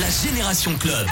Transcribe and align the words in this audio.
La 0.00 0.08
Génération 0.08 0.74
Club. 0.78 1.06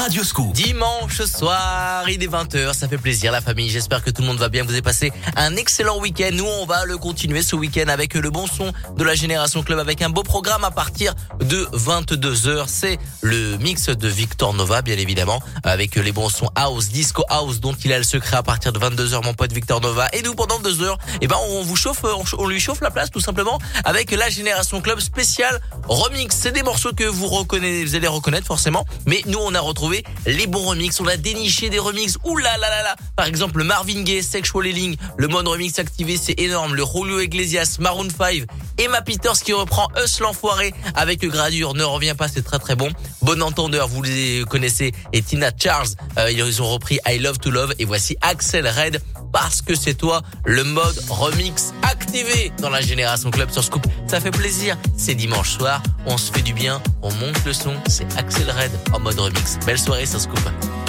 Radio 0.00 0.24
Scoop. 0.24 0.54
Dimanche 0.54 1.20
soir, 1.24 2.08
il 2.08 2.22
est 2.22 2.26
20h, 2.26 2.72
ça 2.72 2.88
fait 2.88 2.96
plaisir 2.96 3.32
la 3.32 3.42
famille. 3.42 3.68
J'espère 3.68 4.02
que 4.02 4.08
tout 4.08 4.22
le 4.22 4.28
monde 4.28 4.38
va 4.38 4.48
bien. 4.48 4.64
Vous 4.64 4.70
avez 4.70 4.80
passé 4.80 5.12
un 5.36 5.56
excellent 5.56 6.00
week-end. 6.00 6.30
Nous, 6.32 6.46
on 6.46 6.64
va 6.64 6.86
le 6.86 6.96
continuer 6.96 7.42
ce 7.42 7.54
week-end 7.54 7.86
avec 7.88 8.14
le 8.14 8.30
bon 8.30 8.46
son 8.46 8.72
de 8.96 9.04
la 9.04 9.14
Génération 9.14 9.62
Club 9.62 9.78
avec 9.78 10.00
un 10.00 10.08
beau 10.08 10.22
programme 10.22 10.64
à 10.64 10.70
partir 10.70 11.14
de 11.40 11.68
22h. 11.74 12.64
C'est 12.66 12.98
le 13.20 13.58
mix 13.58 13.90
de 13.90 14.08
Victor 14.08 14.54
Nova, 14.54 14.80
bien 14.80 14.96
évidemment, 14.96 15.42
avec 15.64 15.96
les 15.96 16.12
bons 16.12 16.30
sons 16.30 16.48
house, 16.54 16.88
disco 16.88 17.22
house 17.28 17.60
dont 17.60 17.74
il 17.84 17.92
a 17.92 17.98
le 17.98 18.04
secret 18.04 18.38
à 18.38 18.42
partir 18.42 18.72
de 18.72 18.78
22h, 18.78 19.22
mon 19.22 19.34
pote 19.34 19.52
Victor 19.52 19.82
Nova. 19.82 20.08
Et 20.14 20.22
nous, 20.22 20.34
pendant 20.34 20.60
deux 20.60 20.82
heures, 20.82 20.96
eh 21.20 21.26
ben, 21.26 21.36
on 21.50 21.62
vous 21.62 21.76
chauffe, 21.76 22.04
on 22.38 22.48
lui 22.48 22.58
chauffe 22.58 22.80
la 22.80 22.90
place 22.90 23.10
tout 23.10 23.20
simplement 23.20 23.58
avec 23.84 24.12
la 24.12 24.30
Génération 24.30 24.80
Club 24.80 25.00
spécial 25.00 25.60
remix. 25.88 26.34
C'est 26.34 26.52
des 26.52 26.62
morceaux 26.62 26.94
que 26.96 27.04
vous 27.04 27.26
reconnaissez, 27.26 27.84
vous 27.84 27.94
allez 27.96 28.08
reconnaître 28.08 28.46
forcément. 28.46 28.86
Mais 29.04 29.20
nous, 29.26 29.40
on 29.42 29.54
a 29.54 29.60
retrouvé 29.60 29.89
les 30.26 30.46
bons 30.46 30.64
remix. 30.64 31.00
On 31.00 31.06
a 31.06 31.16
déniché 31.16 31.70
des 31.70 31.78
remix. 31.78 32.16
Ouh 32.24 32.36
là 32.36 32.56
là 32.58 32.68
là 32.68 32.82
là. 32.82 32.96
Par 33.16 33.26
exemple, 33.26 33.62
Marvin 33.62 34.02
Gaye, 34.02 34.22
Sexual 34.22 34.66
Healing, 34.66 34.96
le 35.16 35.28
mode 35.28 35.48
remix 35.48 35.78
activé, 35.78 36.16
c'est 36.16 36.38
énorme. 36.38 36.74
Le 36.74 36.84
Julio 36.84 37.20
Iglesias, 37.20 37.76
Maroon 37.80 38.08
5, 38.10 38.44
Emma 38.78 39.02
Peters 39.02 39.40
qui 39.40 39.52
reprend 39.52 39.88
Us 40.02 40.20
l'enfoiré 40.20 40.72
avec 40.94 41.24
Gradure. 41.24 41.74
Ne 41.74 41.84
revient 41.84 42.14
pas, 42.16 42.28
c'est 42.28 42.42
très 42.42 42.58
très 42.58 42.76
bon. 42.76 42.90
Bon 43.22 43.42
entendeur, 43.42 43.88
vous 43.88 44.02
les 44.02 44.44
connaissez. 44.48 44.92
Et 45.12 45.22
Tina 45.22 45.50
Charles, 45.56 45.88
euh, 46.18 46.30
ils 46.30 46.62
ont 46.62 46.68
repris 46.68 46.98
I 47.06 47.18
Love 47.18 47.38
to 47.38 47.50
Love. 47.50 47.74
Et 47.78 47.84
voici 47.84 48.16
Axel 48.20 48.66
Red 48.66 49.00
parce 49.32 49.62
que 49.62 49.74
c'est 49.74 49.94
toi 49.94 50.22
le 50.44 50.64
mode 50.64 50.98
remix 51.08 51.72
activé 51.82 52.52
dans 52.60 52.70
la 52.70 52.80
génération 52.80 53.30
club 53.30 53.50
sur 53.50 53.64
Scoop. 53.64 53.86
Ça 54.06 54.20
fait 54.20 54.30
plaisir. 54.30 54.76
C'est 54.96 55.14
dimanche 55.14 55.50
soir, 55.50 55.82
on 56.06 56.18
se 56.18 56.32
fait 56.32 56.42
du 56.42 56.52
bien, 56.52 56.82
on 57.02 57.12
monte 57.14 57.44
le 57.44 57.52
son. 57.52 57.74
C'est 57.86 58.06
Axel 58.16 58.50
Red 58.50 58.72
en 58.92 59.00
mode 59.00 59.18
remix. 59.18 59.58
Belle 59.66 59.78
soirée 59.80 60.06
sur 60.06 60.20
Scoop. 60.20 60.79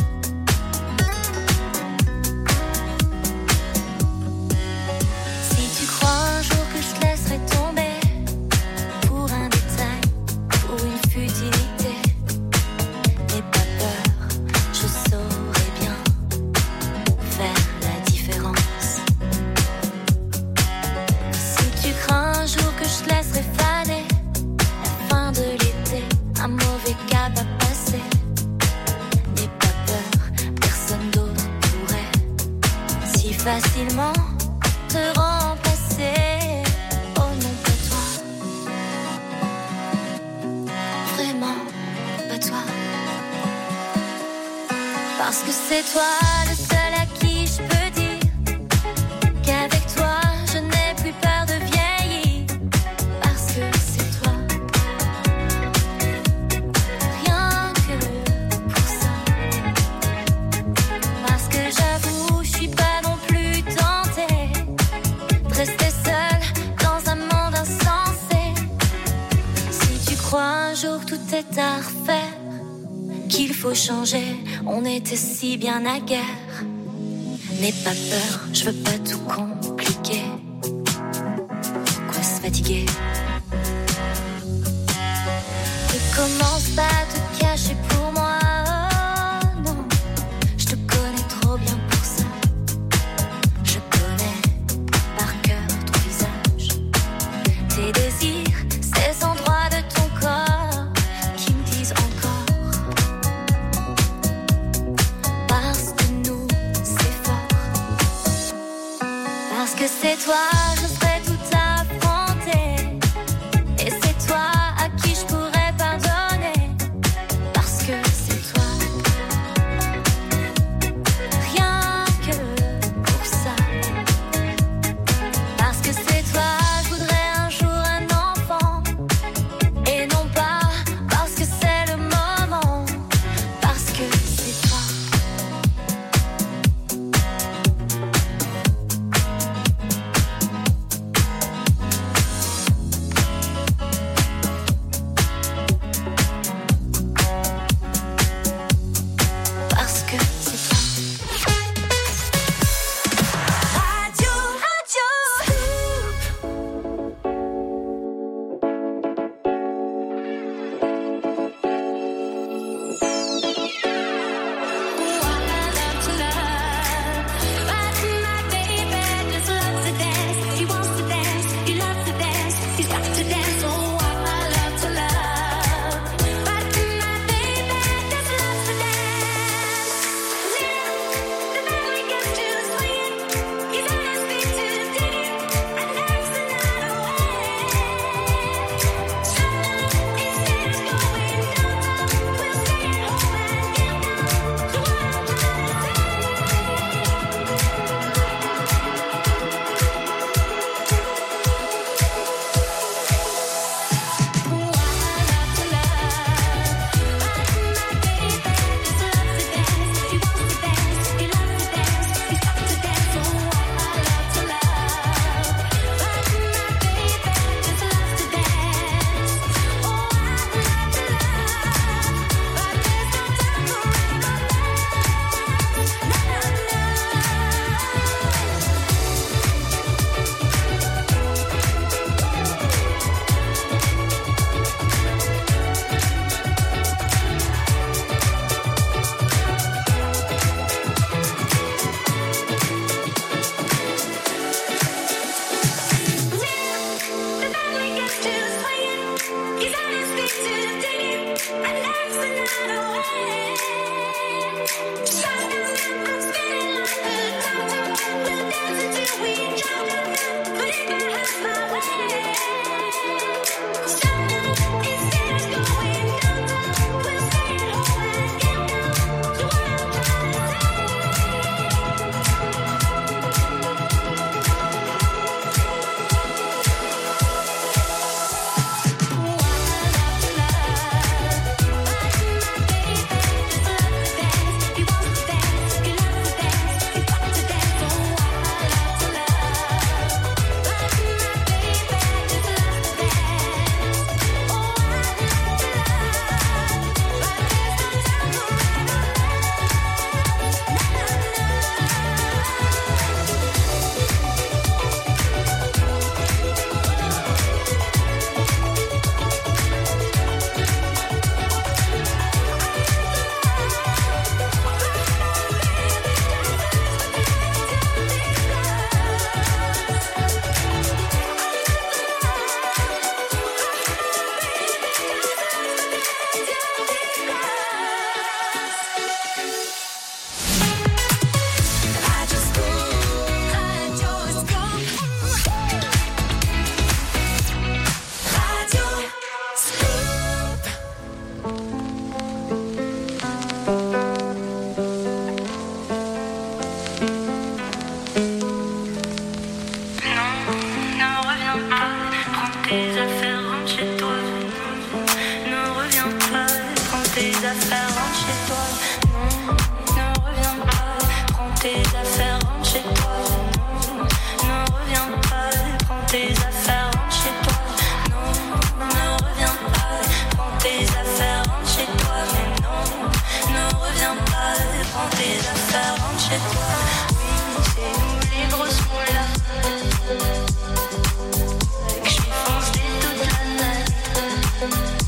Bye. 384.61 385.00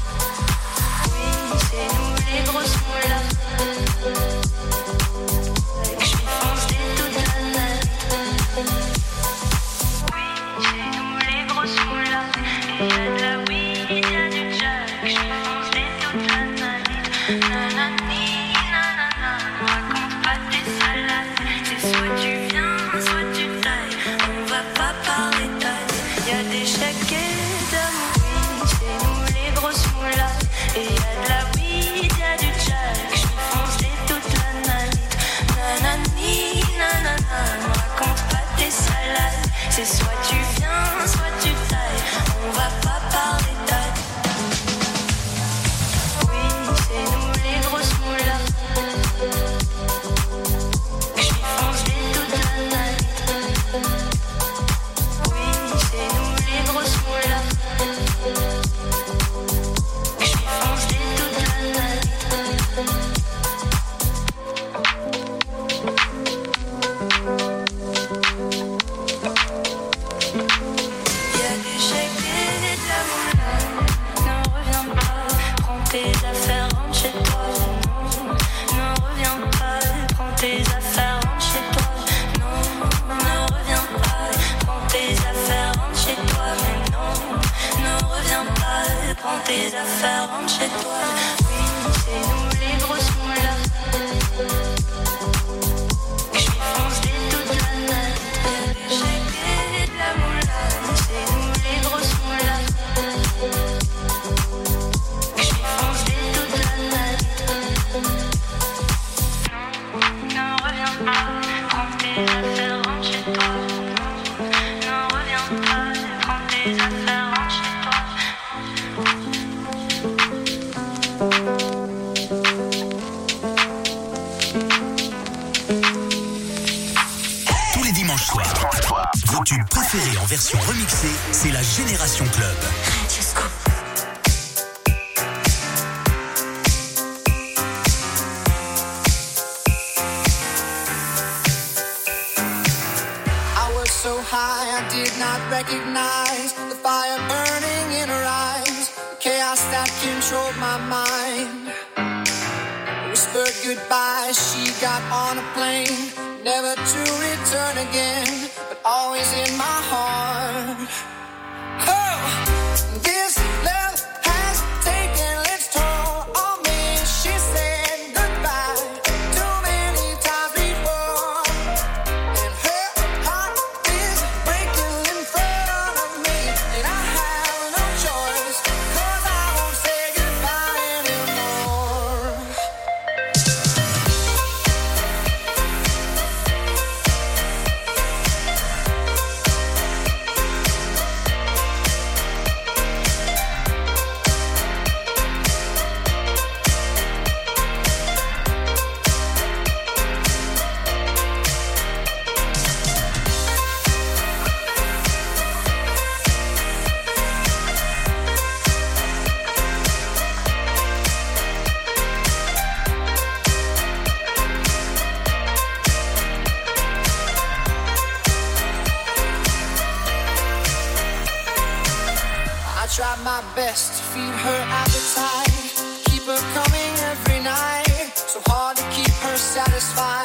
satisfied. 229.54 230.23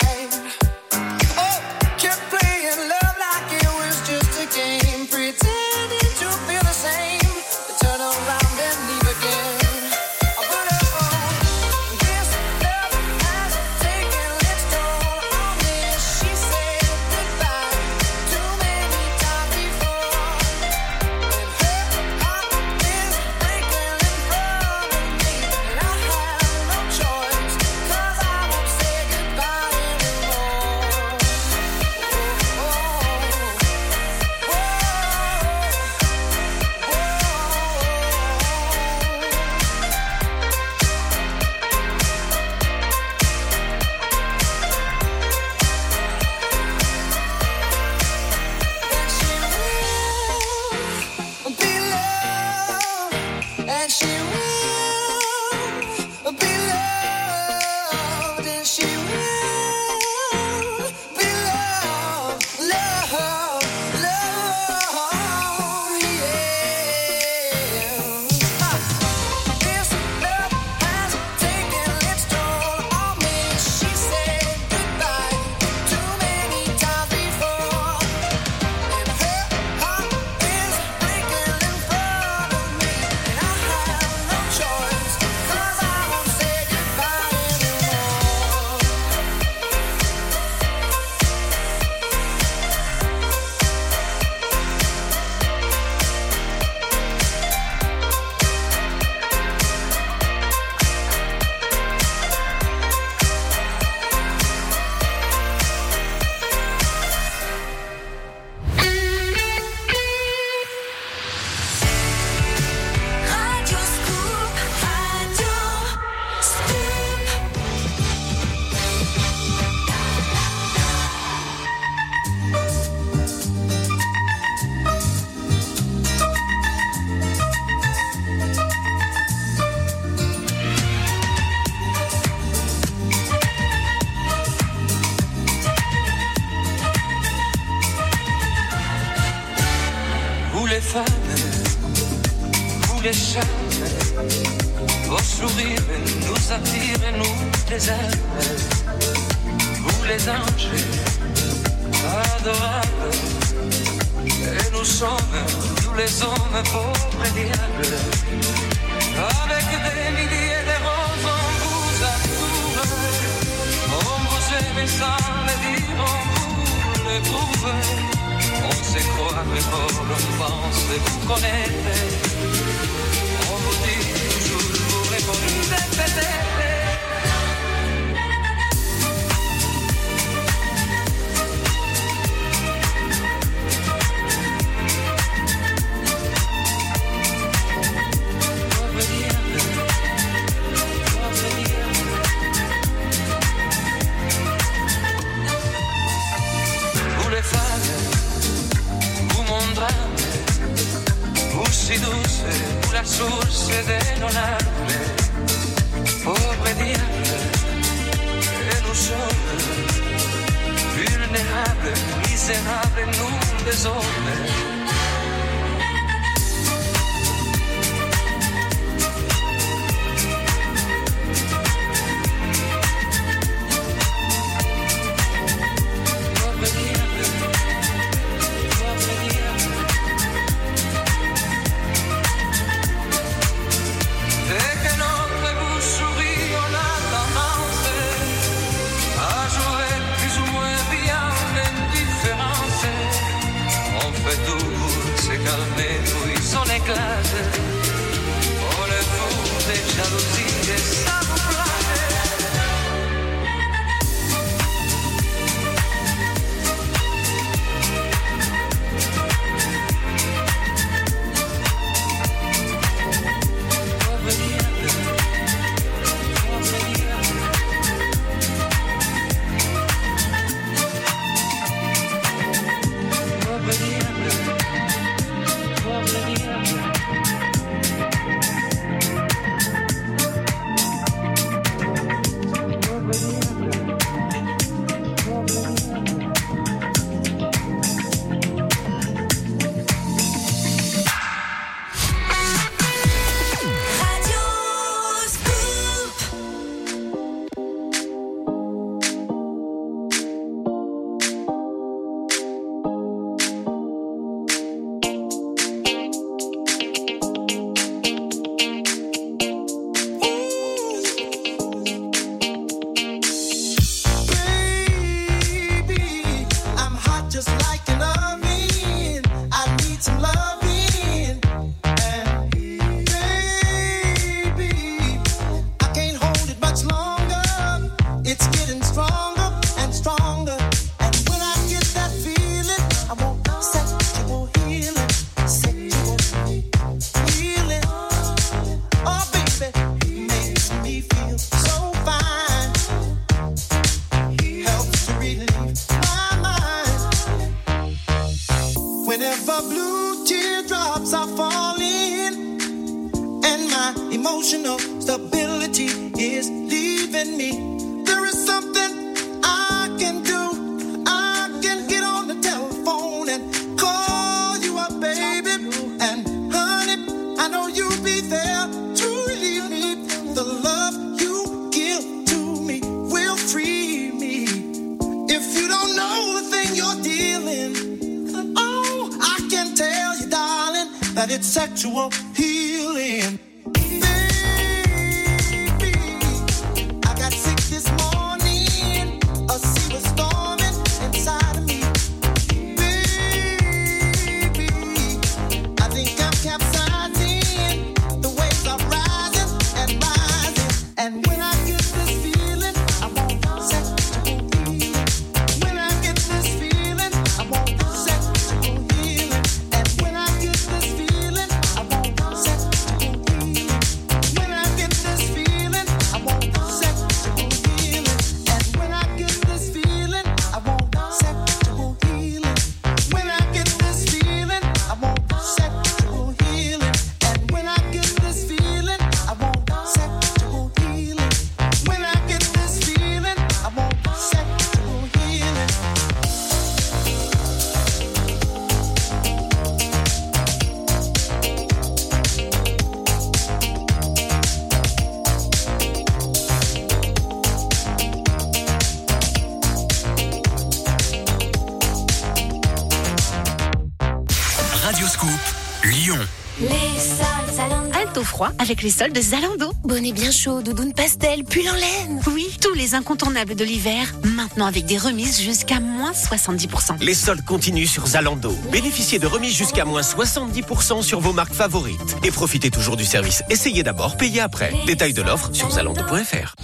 Au 458.18 458.24
froid 458.24 458.50
avec 458.58 458.82
les 458.82 458.90
soldes 458.90 459.18
Zalando. 459.18 459.72
Bonnet 459.84 460.12
bien 460.12 460.30
chaud, 460.30 460.60
doudoune 460.60 460.92
pastel, 460.92 461.44
pull 461.44 461.68
en 461.68 461.74
laine. 461.74 462.20
Oui, 462.34 462.46
tous 462.60 462.74
les 462.74 462.94
incontournables 462.94 463.54
de 463.54 463.64
l'hiver, 463.64 464.12
maintenant 464.24 464.66
avec 464.66 464.84
des 464.86 464.98
remises 464.98 465.40
jusqu'à 465.40 465.80
moins 465.80 466.12
70%. 466.12 467.00
Les 467.00 467.14
soldes 467.14 467.44
continuent 467.44 467.86
sur 467.86 468.06
Zalando. 468.06 468.54
Bénéficiez 468.72 469.18
de 469.18 469.26
remises 469.26 469.54
jusqu'à 469.54 469.84
moins 469.84 470.02
70% 470.02 471.02
sur 471.02 471.20
vos 471.20 471.32
marques 471.32 471.54
favorites. 471.54 472.16
Et 472.24 472.30
profitez 472.30 472.70
toujours 472.70 472.96
du 472.96 473.04
service. 473.04 473.42
Essayez 473.50 473.82
d'abord, 473.82 474.16
payez 474.16 474.40
après. 474.40 474.72
Détail 474.86 475.12
de 475.12 475.22
l'offre 475.22 475.50
sur 475.52 475.70
zalando.fr. 475.70 476.54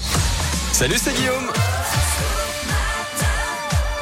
Salut, 0.73 0.97
c'est 1.01 1.15
Guillaume. 1.15 1.51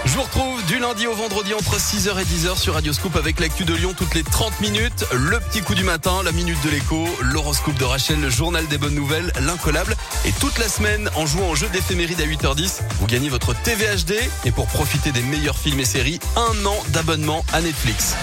Je 0.05 0.15
vous 0.15 0.23
retrouve 0.23 0.52
du 0.67 0.79
lundi 0.79 1.07
au 1.07 1.15
vendredi 1.15 1.55
entre 1.55 1.77
6h 1.79 2.21
et 2.21 2.25
10h 2.25 2.59
sur 2.59 2.75
Radio 2.75 2.93
Scoop 2.93 3.17
avec 3.17 3.41
l'actu 3.41 3.65
de 3.65 3.75
Lyon 3.75 3.95
toutes 3.97 4.15
les 4.15 4.23
30 4.23 4.61
minutes, 4.61 5.05
le 5.13 5.41
petit 5.41 5.61
coup 5.61 5.75
du 5.75 5.85
matin, 5.85 6.23
la 6.25 6.33
minute 6.33 6.63
de 6.65 6.71
l'écho, 6.71 7.07
l'horoscope 7.23 7.75
de 7.79 7.85
Rachel, 7.85 8.21
le 8.21 8.31
journal 8.31 8.67
des 8.67 8.79
bonnes 8.79 8.95
nouvelles, 8.95 9.33
l'incollable. 9.41 9.97
Et 10.25 10.33
toute 10.33 10.59
la 10.59 10.69
semaine, 10.69 11.11
en 11.17 11.27
jouant 11.27 11.51
au 11.51 11.55
jeu 11.55 11.69
d'éphéméride 11.69 12.21
à 12.21 12.27
8h10, 12.27 12.81
vous 13.01 13.07
gagnez 13.07 13.29
votre 13.29 13.55
TVHD. 13.55 14.15
Et 14.45 14.51
pour 14.51 14.67
profiter 14.67 15.13
des 15.13 15.23
meilleurs 15.23 15.59
films 15.59 15.81
et 15.81 15.85
séries, 15.85 16.21
un 16.37 16.67
an 16.67 16.77
d'abonnement 16.89 17.45
à 17.53 17.61
Netflix. 17.61 18.15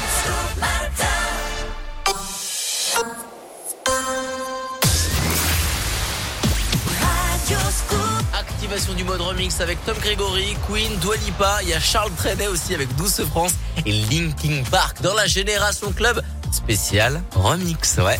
Du 8.69 9.03
mode 9.03 9.21
remix 9.21 9.61
avec 9.61 9.83
Tom 9.83 9.97
Gregory, 9.97 10.55
Queen, 10.67 10.95
Dua 10.99 11.15
Lipa, 11.17 11.57
il 11.63 11.69
y 11.69 11.73
a 11.73 11.79
Charles 11.79 12.11
Trenet 12.11 12.47
aussi 12.47 12.75
avec 12.75 12.95
Douce 12.97 13.19
France 13.31 13.53
et 13.83 13.91
Linkin 13.91 14.61
Park 14.69 15.01
dans 15.01 15.15
la 15.15 15.25
Génération 15.25 15.91
Club 15.91 16.21
spécial 16.51 17.19
remix, 17.33 17.97
ouais. 17.97 18.19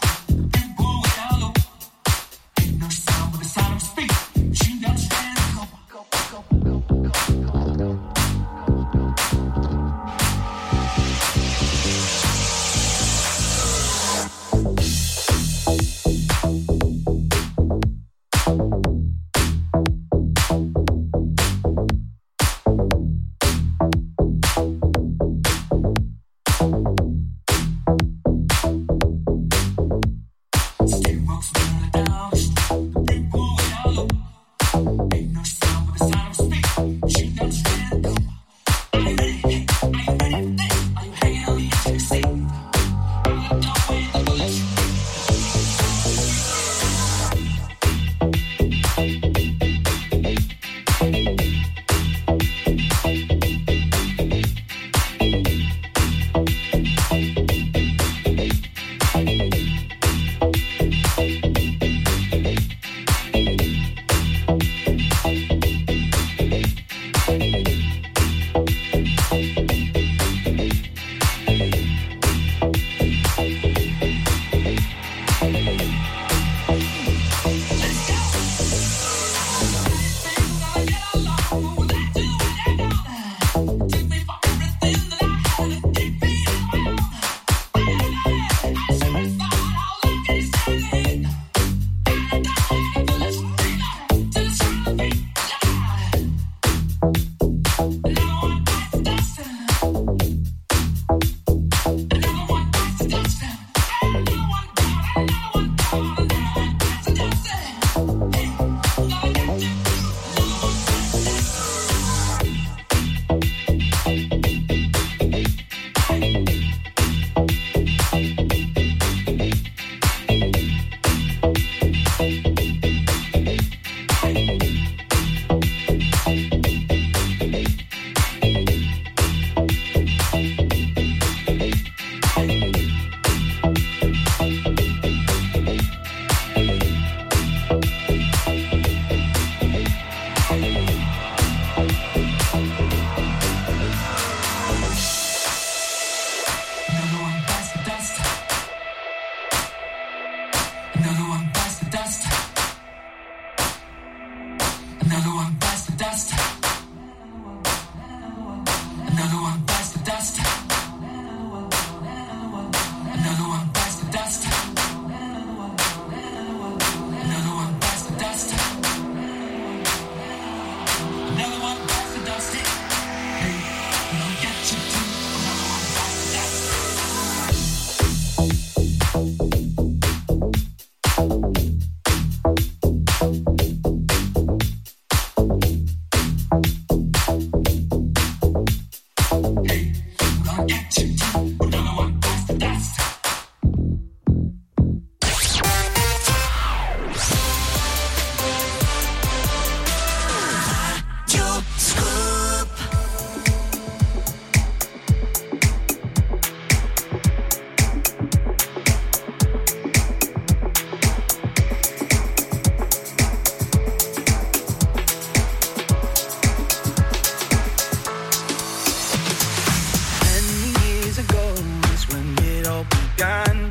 began. 223.21 223.69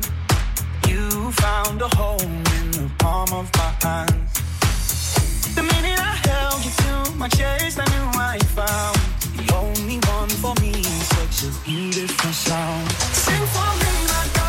You 0.87 1.31
found 1.31 1.81
a 1.81 1.89
home 1.95 2.43
in 2.57 2.71
the 2.71 2.89
palm 2.99 3.29
of 3.33 3.49
my 3.57 3.71
hands. 3.83 5.55
The 5.55 5.63
minute 5.63 5.99
I 5.99 6.15
held 6.29 6.63
you 6.63 6.71
to 6.83 7.17
my 7.17 7.27
chest, 7.27 7.79
I 7.79 7.85
knew 7.93 8.07
I 8.31 8.37
found 8.57 8.97
the 9.37 9.53
only 9.53 9.99
one 10.17 10.29
for 10.41 10.53
me. 10.61 10.83
Such 10.83 11.49
a 11.49 11.51
beautiful 11.65 12.31
sound. 12.31 12.91
Sing 13.13 13.45
for 13.53 13.71
me, 13.81 13.91
my 14.07 14.29
God. 14.33 14.40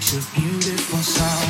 such 0.00 0.22
a 0.22 0.40
beautiful 0.40 0.98
sound. 0.98 1.45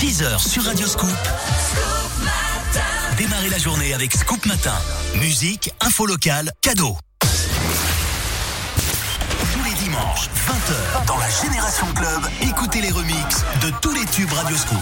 6h 0.00 0.38
sur 0.38 0.64
Radio 0.64 0.86
Scoop. 0.86 1.10
Démarrez 3.18 3.50
la 3.50 3.58
journée 3.58 3.92
avec 3.92 4.14
Scoop 4.14 4.46
Matin. 4.46 4.72
Musique, 5.16 5.74
info 5.82 6.06
locale, 6.06 6.50
cadeau. 6.62 6.96
Tous 7.20 7.28
les 9.62 9.74
dimanches, 9.74 10.30
20h, 10.48 11.04
dans 11.06 11.18
la 11.18 11.28
Génération 11.28 11.84
Club, 11.94 12.22
écoutez 12.40 12.80
les 12.80 12.92
remixes 12.92 13.44
de 13.60 13.70
tous 13.82 13.92
les 13.92 14.06
tubes 14.06 14.32
Radio 14.32 14.56
Scoop. 14.56 14.78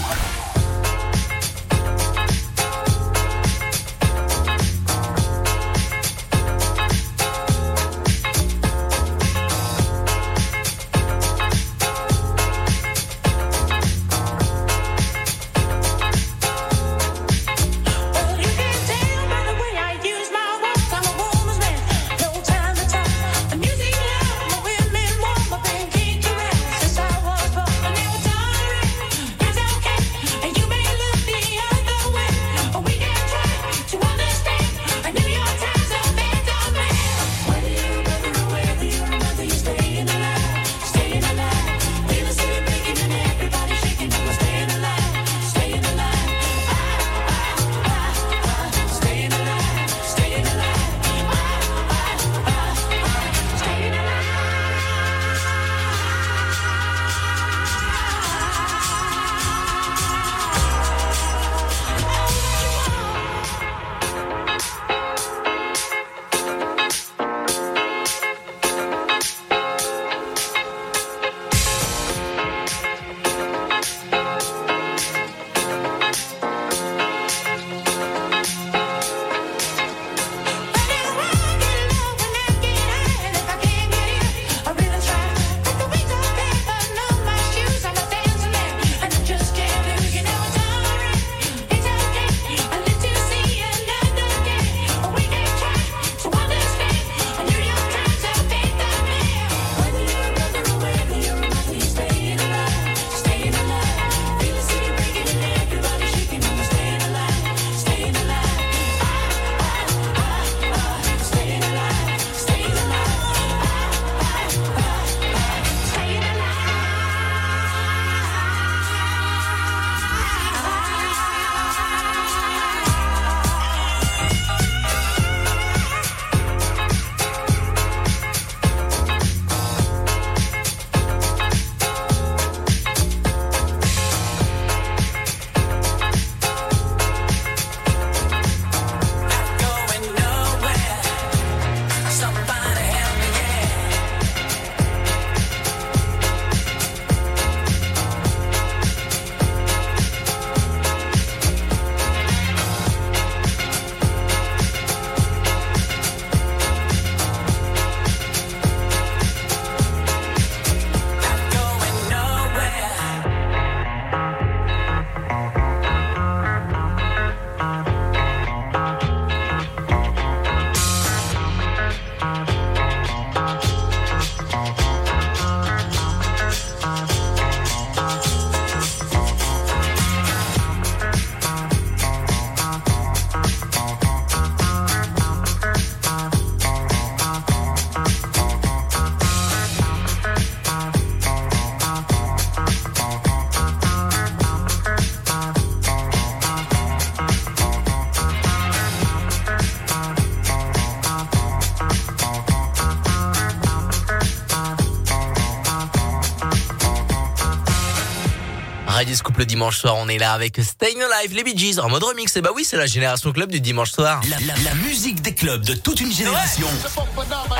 Le 209.39 209.45
dimanche 209.45 209.77
soir, 209.77 209.95
on 209.95 210.09
est 210.09 210.17
là 210.17 210.33
avec 210.33 210.59
Staying 210.61 210.97
Alive, 211.01 211.33
les 211.33 211.45
Bee 211.45 211.57
Gees, 211.57 211.79
en 211.79 211.87
mode 211.89 212.03
remix. 212.03 212.35
Et 212.35 212.41
bah 212.41 212.49
oui, 212.53 212.65
c'est 212.65 212.75
la 212.75 212.85
génération 212.87 213.31
club 213.31 213.49
du 213.49 213.61
dimanche 213.61 213.91
soir. 213.91 214.19
La, 214.29 214.35
la- 214.45 214.61
la 214.63 214.73
musique 214.75 215.21
des 215.21 215.33
clubs 215.33 215.63
de 215.63 215.75
toute 215.75 216.01
une 216.01 216.11
génération. 216.11 216.67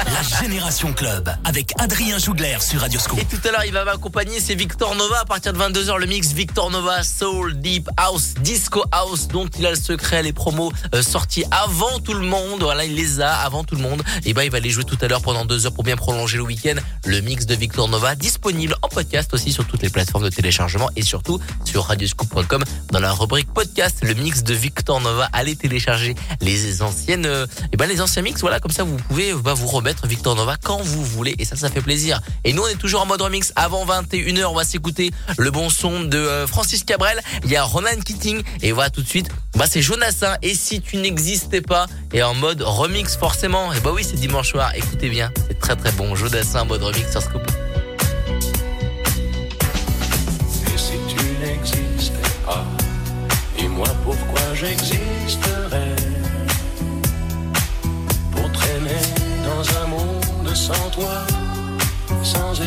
La 0.05 0.39
Génération 0.41 0.91
Club 0.91 1.29
avec 1.45 1.71
Adrien 1.79 2.17
Jougler 2.19 2.57
sur 2.59 2.81
Radio 2.81 2.99
Scoop. 2.99 3.19
Et 3.19 3.23
tout 3.25 3.39
à 3.47 3.51
l'heure, 3.51 3.63
il 3.65 3.71
va 3.71 3.85
m'accompagner, 3.85 4.41
c'est 4.41 4.55
Victor 4.55 4.93
Nova. 4.95 5.21
À 5.21 5.25
partir 5.25 5.53
de 5.53 5.57
22h, 5.57 5.97
le 5.99 6.05
mix 6.05 6.33
Victor 6.33 6.69
Nova, 6.69 7.01
Soul, 7.03 7.57
Deep 7.61 7.89
House, 7.95 8.33
Disco 8.41 8.83
House, 8.91 9.29
dont 9.29 9.47
il 9.57 9.65
a 9.65 9.69
le 9.69 9.77
secret, 9.77 10.21
les 10.21 10.33
promos 10.33 10.73
euh, 10.93 11.01
sortis 11.01 11.45
avant 11.51 11.99
tout 11.99 12.13
le 12.13 12.25
monde. 12.27 12.61
Voilà, 12.61 12.83
il 12.83 12.95
les 12.95 13.21
a 13.21 13.35
avant 13.37 13.63
tout 13.63 13.75
le 13.75 13.81
monde. 13.81 14.03
Et 14.25 14.33
bah, 14.33 14.43
il 14.43 14.51
va 14.51 14.59
les 14.59 14.69
jouer 14.69 14.83
tout 14.83 14.97
à 15.01 15.07
l'heure 15.07 15.21
pendant 15.21 15.45
deux 15.45 15.65
heures 15.65 15.73
pour 15.73 15.85
bien 15.85 15.95
prolonger 15.95 16.35
le 16.35 16.43
week-end. 16.43 16.75
Le 17.05 17.21
mix 17.21 17.45
de 17.45 17.55
Victor 17.55 17.87
Nova, 17.87 18.15
disponible 18.15 18.75
podcast 18.89 19.33
aussi 19.33 19.51
sur 19.51 19.65
toutes 19.65 19.81
les 19.81 19.89
plateformes 19.89 20.23
de 20.23 20.29
téléchargement 20.29 20.89
et 20.95 21.01
surtout 21.01 21.39
sur 21.65 21.85
radioscoop.com 21.85 22.63
dans 22.91 22.99
la 22.99 23.13
rubrique 23.13 23.51
podcast. 23.53 23.99
Le 24.01 24.13
mix 24.13 24.43
de 24.43 24.53
Victor 24.53 25.01
Nova. 25.01 25.29
Allez 25.33 25.55
télécharger 25.55 26.15
les 26.41 26.81
anciennes, 26.81 27.25
euh, 27.25 27.45
et 27.71 27.77
ben 27.77 27.87
les 27.87 28.01
anciens 28.01 28.21
mix. 28.21 28.41
Voilà, 28.41 28.59
comme 28.59 28.71
ça 28.71 28.83
vous 28.83 28.97
pouvez 28.97 29.33
bah, 29.33 29.53
vous 29.53 29.67
remettre 29.67 30.07
Victor 30.07 30.35
Nova 30.35 30.57
quand 30.61 30.81
vous 30.81 31.03
voulez 31.03 31.35
et 31.37 31.45
ça, 31.45 31.55
ça 31.55 31.69
fait 31.69 31.81
plaisir. 31.81 32.21
Et 32.43 32.53
nous, 32.53 32.63
on 32.63 32.67
est 32.67 32.75
toujours 32.75 33.01
en 33.01 33.05
mode 33.05 33.21
remix. 33.21 33.53
Avant 33.55 33.85
21h, 33.85 34.45
on 34.45 34.55
va 34.55 34.63
s'écouter 34.63 35.11
le 35.37 35.51
bon 35.51 35.69
son 35.69 36.01
de 36.01 36.17
euh, 36.17 36.47
Francis 36.47 36.83
Cabrel. 36.83 37.19
Il 37.43 37.51
y 37.51 37.55
a 37.55 37.63
Ronan 37.63 37.99
Keating 38.03 38.41
et 38.61 38.71
voilà 38.71 38.89
tout 38.89 39.01
de 39.01 39.07
suite. 39.07 39.29
Bah 39.55 39.65
c'est 39.69 39.81
Jonassin. 39.81 40.35
Et 40.41 40.53
si 40.53 40.81
tu 40.81 40.97
n'existais 40.97 41.61
pas 41.61 41.87
et 42.13 42.23
en 42.23 42.33
mode 42.33 42.61
remix 42.61 43.15
forcément. 43.15 43.73
Et 43.73 43.79
bah 43.79 43.91
oui, 43.93 44.03
c'est 44.03 44.15
dimanche 44.15 44.49
soir. 44.51 44.71
Écoutez 44.75 45.09
bien, 45.09 45.31
c'est 45.47 45.59
très 45.59 45.75
très 45.75 45.91
bon. 45.91 46.15
Jonassin 46.15 46.61
en 46.61 46.65
mode 46.65 46.83
remix 46.83 47.09
sur 47.11 47.21
Scoop. 47.21 47.48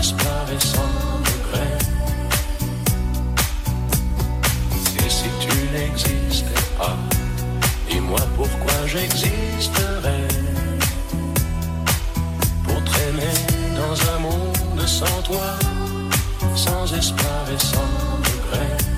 espoir 0.03 0.45
et 0.53 0.65
sans 0.75 0.95
regret. 1.31 1.79
Et 4.99 5.11
si 5.19 5.29
tu 5.45 5.55
n'existais 5.75 6.65
pas, 6.77 6.97
dis-moi 7.89 8.23
pourquoi 8.37 8.77
j'existerais. 8.87 10.27
Pour 12.65 12.83
traîner 12.91 13.37
dans 13.81 13.97
un 14.15 14.19
monde 14.27 14.87
sans 14.99 15.23
toi, 15.23 15.51
sans 16.57 16.85
espoir 17.01 17.43
et 17.55 17.61
sans 17.73 17.93
regret. 18.27 18.92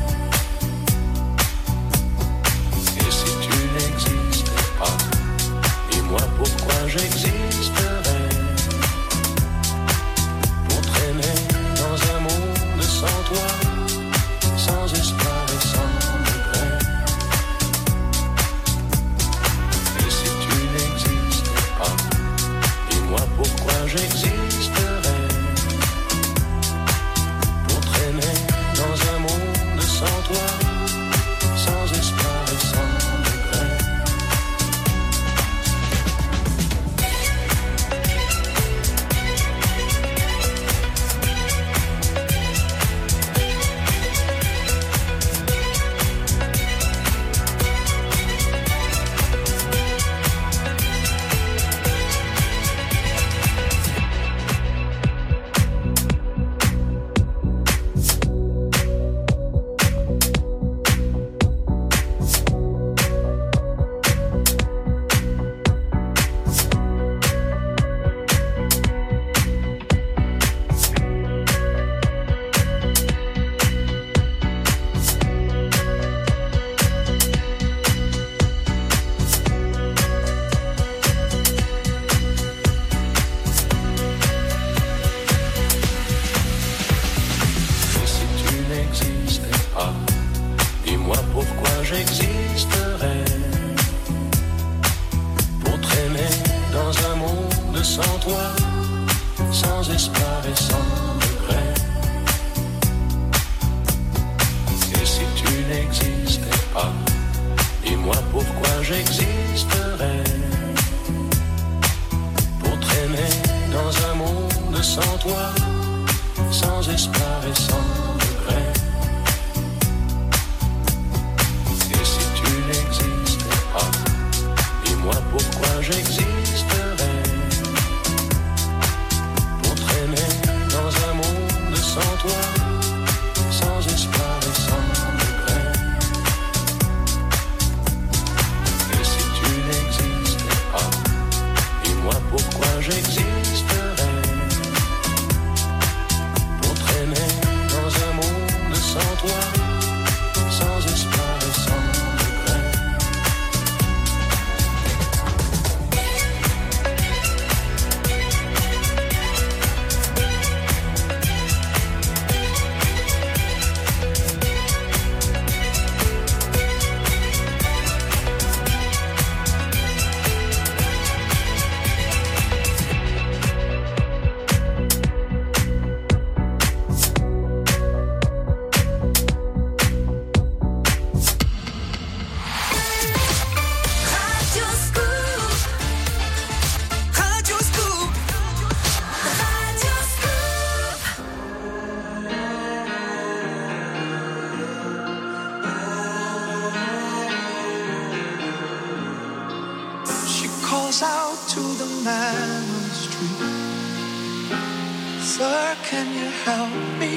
Can 206.04 206.12
you 206.12 206.30
help 206.44 206.70
me? 207.00 207.14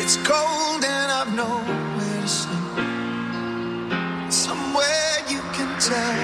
It's 0.00 0.16
cold 0.18 0.84
and 0.84 1.10
I've 1.18 1.34
nowhere 1.34 2.20
to 2.22 2.28
sleep. 2.28 2.86
Somewhere 4.30 5.16
you 5.28 5.40
can 5.56 5.70
tell. 5.80 6.23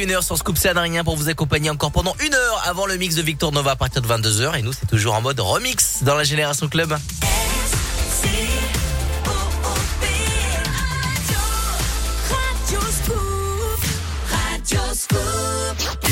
21h 0.00 0.22
sur 0.22 0.38
Scoop, 0.38 0.56
c'est 0.56 0.70
Adrien 0.70 1.04
pour 1.04 1.14
vous 1.14 1.28
accompagner 1.28 1.68
encore 1.68 1.92
pendant 1.92 2.16
une 2.24 2.32
heure 2.32 2.62
avant 2.66 2.86
le 2.86 2.96
mix 2.96 3.16
de 3.16 3.22
Victor 3.22 3.52
Nova 3.52 3.72
à 3.72 3.76
partir 3.76 4.00
de 4.00 4.08
22h. 4.08 4.58
Et 4.58 4.62
nous, 4.62 4.72
c'est 4.72 4.86
toujours 4.86 5.14
en 5.14 5.20
mode 5.20 5.38
remix 5.40 6.02
dans 6.02 6.14
la 6.14 6.24
Génération 6.24 6.68
Club. 6.68 6.96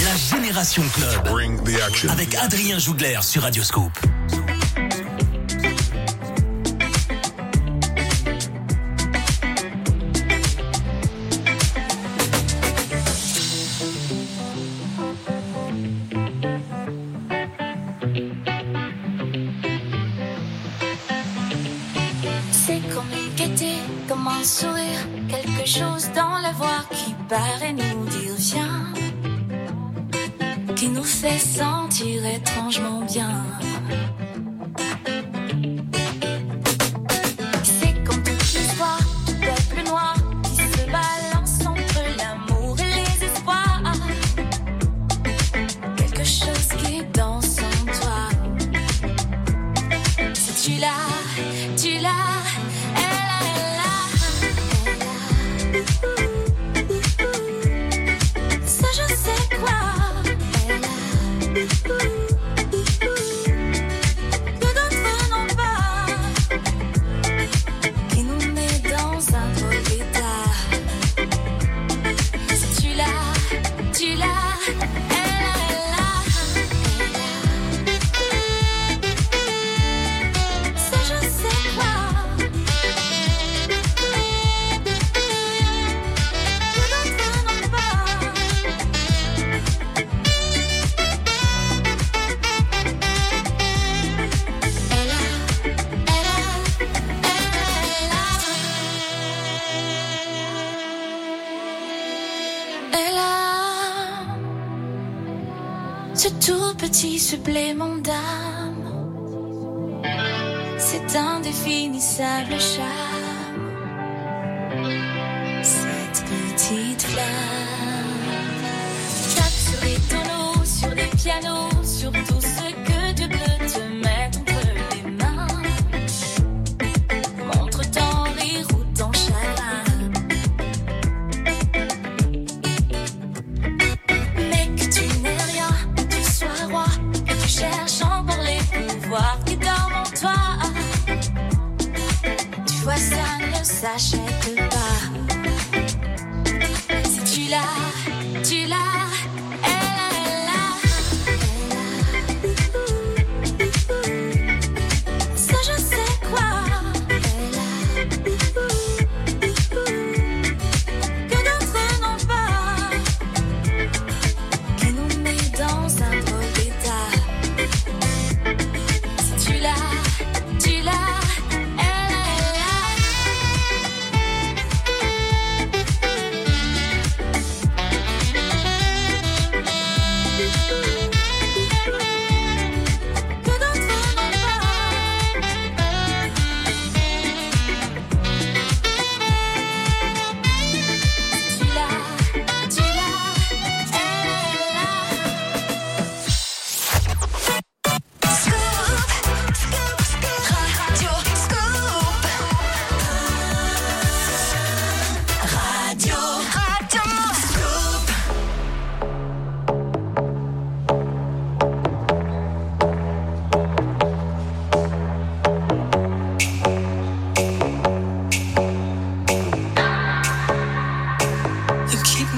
La 0.05 0.36
Génération 0.36 0.82
Club 0.93 2.11
avec 2.11 2.34
Adrien 2.34 2.78
Jougler 2.78 3.18
sur 3.22 3.43
Radio 3.43 3.62
Scoop. 3.62 3.93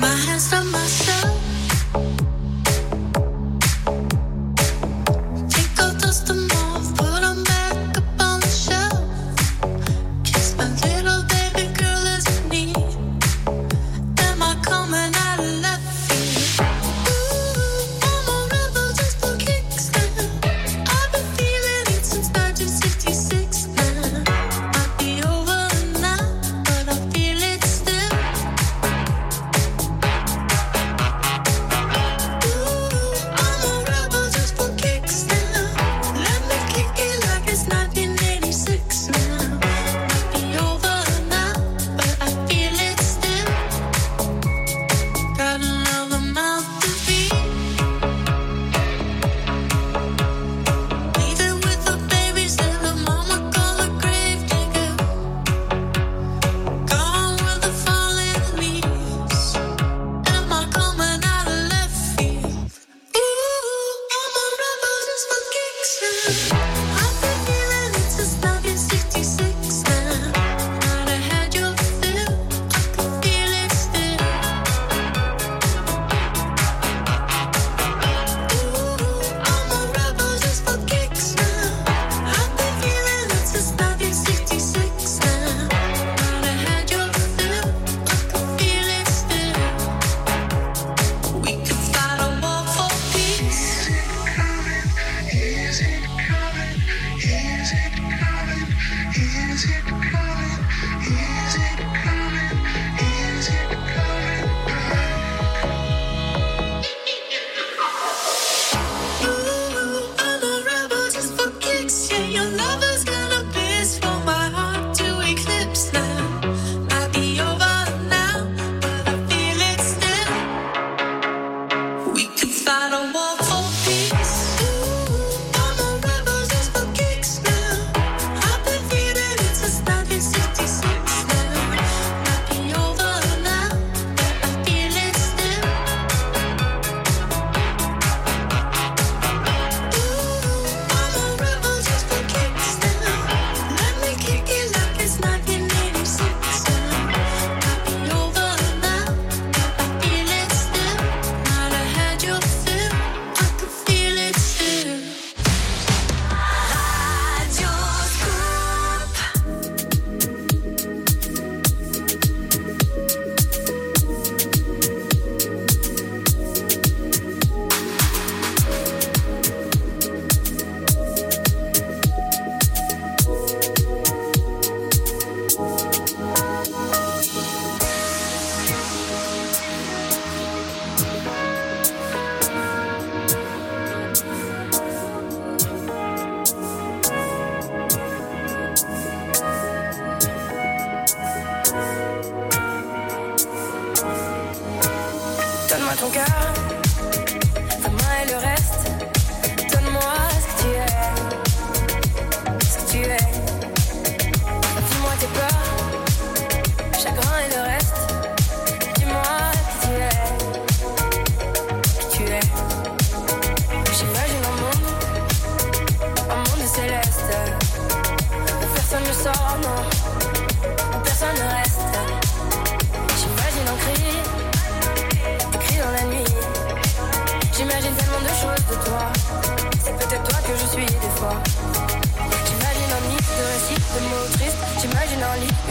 My 0.01 0.09
hands 0.09 0.60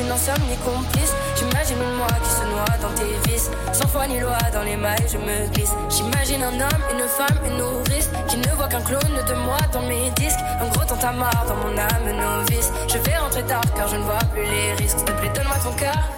une 0.02 0.12
insomnie 0.12 0.58
complice. 0.64 1.14
J'imagine 1.36 1.78
moi 1.98 2.08
qui 2.24 2.30
se 2.30 2.46
noie 2.46 2.78
dans 2.82 2.94
tes 2.96 3.30
vices. 3.30 3.50
Sans 3.74 3.88
foi 3.88 4.08
ni 4.08 4.20
loi, 4.20 4.38
dans 4.54 4.64
les 4.64 4.76
mailles, 4.76 5.08
je 5.12 5.18
me 5.18 5.48
glisse. 5.54 5.74
J'imagine 5.90 6.44
un 6.44 6.60
homme, 6.60 6.84
une 6.94 7.08
femme, 7.08 7.38
une 7.46 7.58
nourrice. 7.58 8.10
Qui 8.28 8.38
ne 8.38 8.56
voit 8.56 8.68
qu'un 8.68 8.82
clone 8.82 9.02
de 9.28 9.34
moi 9.46 9.60
dans 9.74 9.84
mes 9.84 10.10
disques. 10.12 10.40
Un 10.62 10.68
gros 10.70 10.86
tentamar 10.86 11.46
dans 11.48 11.56
mon 11.56 11.78
âme 11.78 12.18
novice. 12.18 12.72
Je 12.88 12.98
vais 12.98 13.18
rentrer 13.18 13.44
tard 13.44 13.62
car 13.76 13.88
je 13.88 13.96
ne 13.96 14.04
vois 14.04 14.24
plus 14.34 14.44
les 14.44 14.74
risques. 14.74 14.98
S'il 14.98 15.06
te 15.06 15.12
plaît, 15.12 15.32
donne-moi 15.34 15.58
ton 15.64 15.74
cœur. 15.74 16.10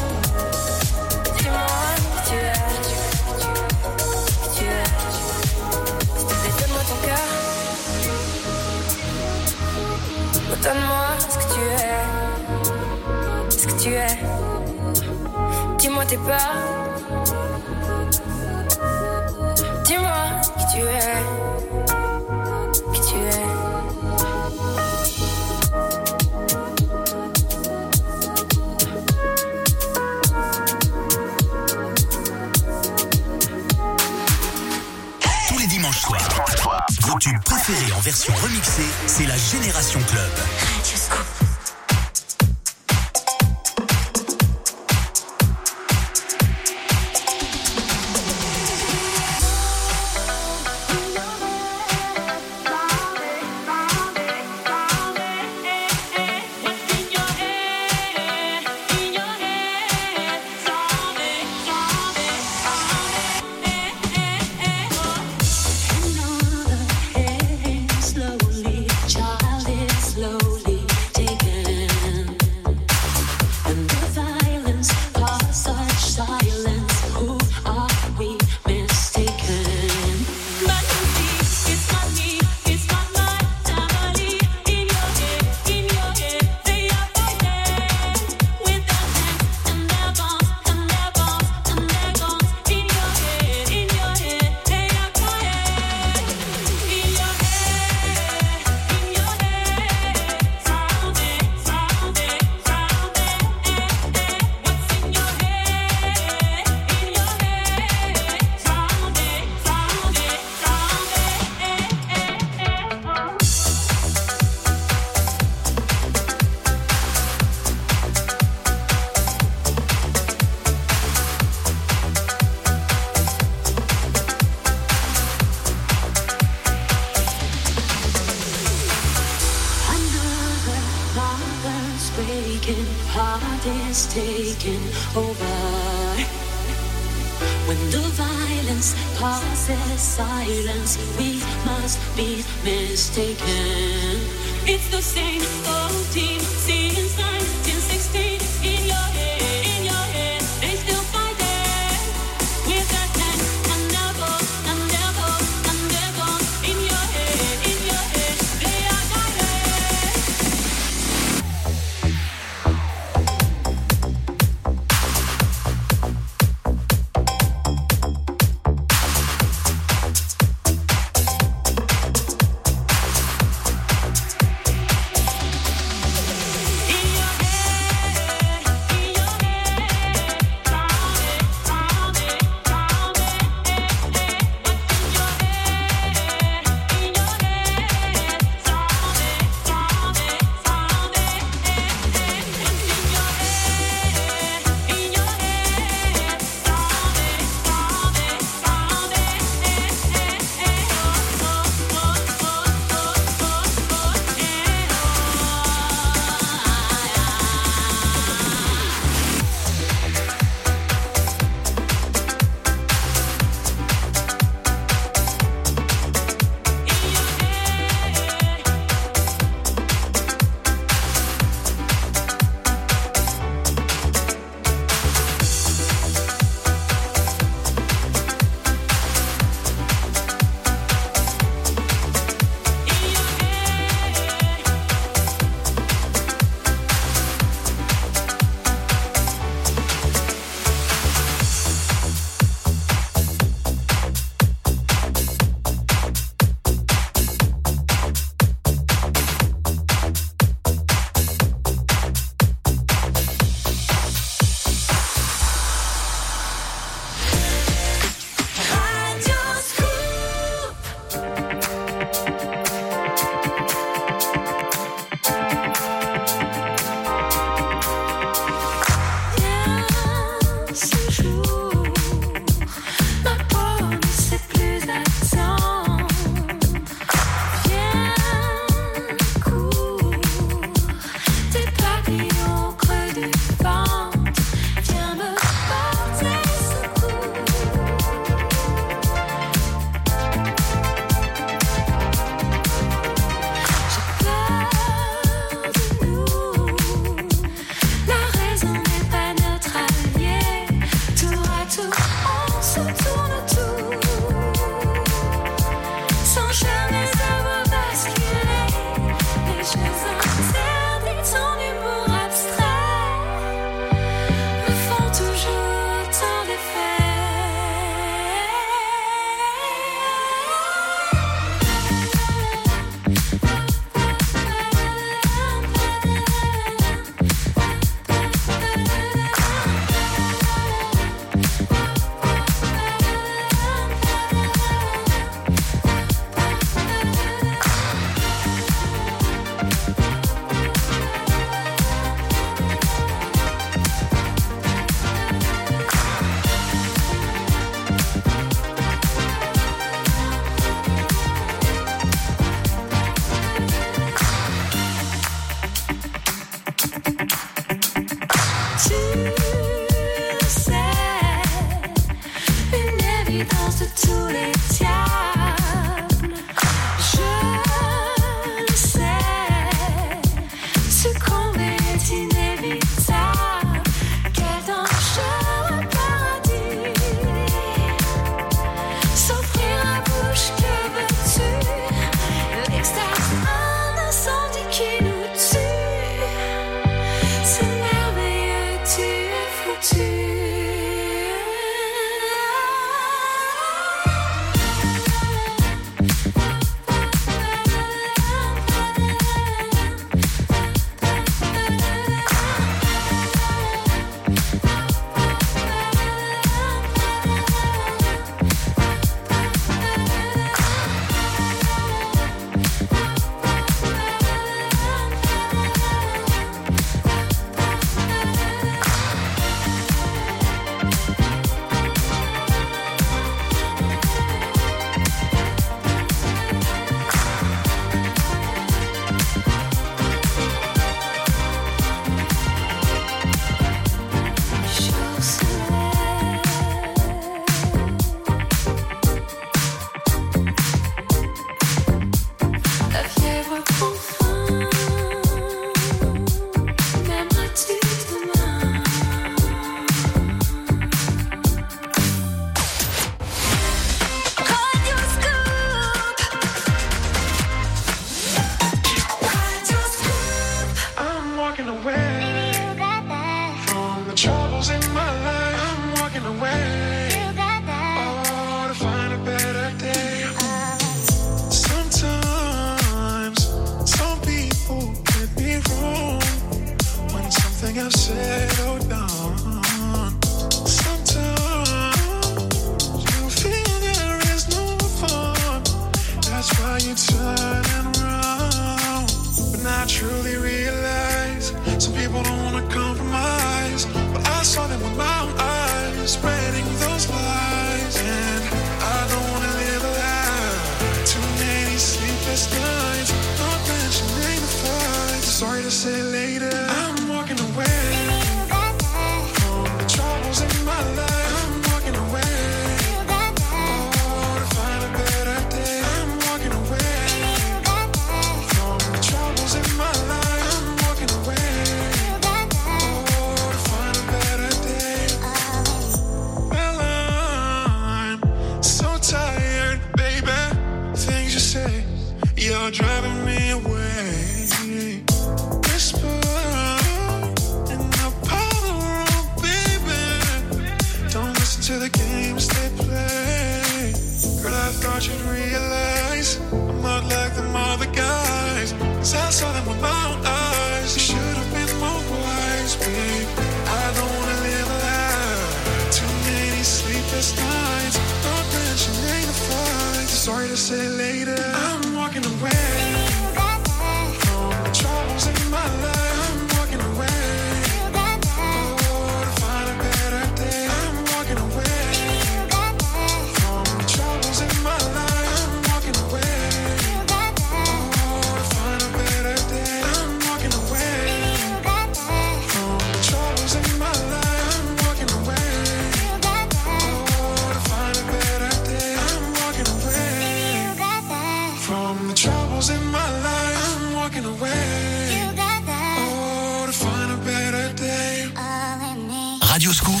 Radio 599.52 599.70
Scoop, 599.70 600.00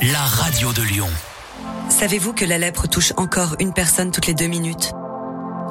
la 0.00 0.20
radio 0.20 0.72
de 0.72 0.80
Lyon. 0.80 1.08
Savez-vous 1.88 2.32
que 2.32 2.44
la 2.44 2.56
lèpre 2.56 2.86
touche 2.86 3.12
encore 3.16 3.56
une 3.58 3.72
personne 3.72 4.12
toutes 4.12 4.28
les 4.28 4.34
deux 4.34 4.46
minutes? 4.46 4.92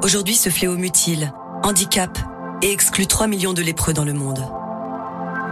Aujourd'hui, 0.04 0.36
ce 0.36 0.50
fléau 0.50 0.76
mutile, 0.76 1.32
handicape 1.64 2.20
et 2.62 2.74
exclut 2.74 3.08
3 3.08 3.28
millions 3.28 3.54
de 3.54 3.62
lépreux 3.62 3.94
dans 3.94 4.04
le 4.04 4.12
monde. 4.12 4.46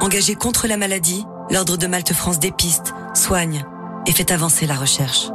Engagé 0.01 0.35
contre 0.35 0.67
la 0.67 0.75
maladie, 0.75 1.23
l'Ordre 1.51 1.77
de 1.77 1.87
Malte 1.87 2.11
France 2.11 2.37
dépiste, 2.37 2.93
soigne 3.13 3.63
et 4.07 4.11
fait 4.11 4.31
avancer 4.31 4.67
la 4.67 4.75
recherche. 4.75 5.29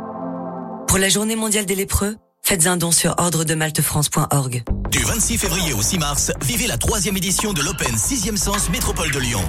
Pour 0.86 0.98
la 0.98 1.08
Journée 1.08 1.34
mondiale 1.34 1.64
des 1.64 1.76
lépreux, 1.76 2.18
faites 2.42 2.66
un 2.66 2.76
don 2.76 2.90
sur 2.90 3.14
ordredemaltefrance.org. 3.16 4.64
Du 4.90 5.00
26 5.04 5.36
février 5.38 5.74
au 5.74 5.82
6 5.82 5.98
mars, 5.98 6.32
vivez 6.42 6.66
la 6.66 6.78
troisième 6.78 7.16
édition 7.16 7.52
de 7.52 7.60
l'Open 7.60 7.94
6e 7.94 8.36
Sens 8.36 8.70
Métropole 8.70 9.10
de 9.10 9.18
Lyon. 9.18 9.42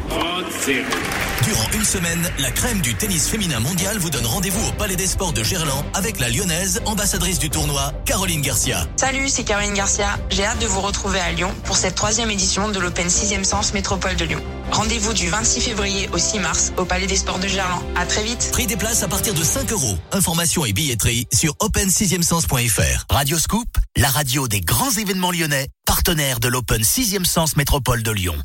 Durant 1.44 1.66
une 1.74 1.86
semaine, 1.86 2.30
la 2.40 2.52
crème 2.52 2.82
du 2.82 2.94
tennis 2.96 3.30
féminin 3.30 3.62
mondial 3.62 3.98
vous 3.98 4.10
donne 4.10 4.26
rendez-vous 4.26 4.68
au 4.68 4.72
Palais 4.74 4.98
des 4.98 5.08
Sports 5.08 5.32
de 5.32 5.42
Gerland 5.44 5.86
avec 5.94 6.20
la 6.20 6.30
lyonnaise, 6.30 6.82
ambassadrice 6.86 7.40
du 7.40 7.50
tournoi, 7.50 7.94
Caroline 8.06 8.42
Garcia. 8.42 8.86
Salut, 8.98 9.30
c'est 9.30 9.44
Caroline 9.46 9.74
Garcia. 9.74 10.20
J'ai 10.30 10.46
hâte 10.46 10.60
de 10.60 10.68
vous 10.68 10.82
retrouver 10.82 11.20
à 11.20 11.32
Lyon 11.32 11.54
pour 11.64 11.78
cette 11.78 11.96
troisième 11.96 12.30
édition 12.30 12.70
de 12.70 12.80
l'Open 12.80 13.08
6e 13.08 13.46
Sens 13.46 13.74
Métropole 13.74 14.18
de 14.18 14.26
Lyon. 14.26 14.42
Rendez-vous 14.72 15.14
du 15.14 15.30
26 15.30 15.62
février 15.62 16.10
au 16.14 16.18
6 16.20 16.40
mars 16.40 16.74
au 16.78 16.86
Palais 16.86 17.08
des 17.08 17.16
Sports 17.16 17.40
de 17.40 17.48
Gerland. 17.48 17.82
À 17.96 18.06
très 18.06 18.24
vite. 18.24 18.50
Prix 18.52 18.68
des 18.68 18.78
places 18.78 19.02
à 19.02 19.08
partir 19.08 19.34
de 19.34 19.44
5 19.44 19.72
euros. 19.72 19.98
Informations 20.12 20.66
et 20.66 20.74
billetterie 20.74 21.28
sur 21.34 21.54
open6e-sens.fr. 21.54 23.06
Radio 23.10 23.40
Scoop, 23.40 23.68
la 23.98 24.10
radio 24.10 24.48
des 24.48 24.62
grands 24.62 24.92
événements 24.92 25.29
lyonnais, 25.32 25.68
partenaire 25.86 26.40
de 26.40 26.48
l'Open 26.48 26.82
6e 26.82 27.26
Sens 27.26 27.56
Métropole 27.56 28.04
de 28.04 28.12
Lyon. 28.12 28.36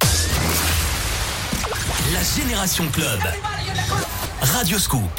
La 2.12 2.20
Génération 2.22 2.86
Club. 2.88 3.20
Radio 4.40 4.78
Scoop. 4.78 5.10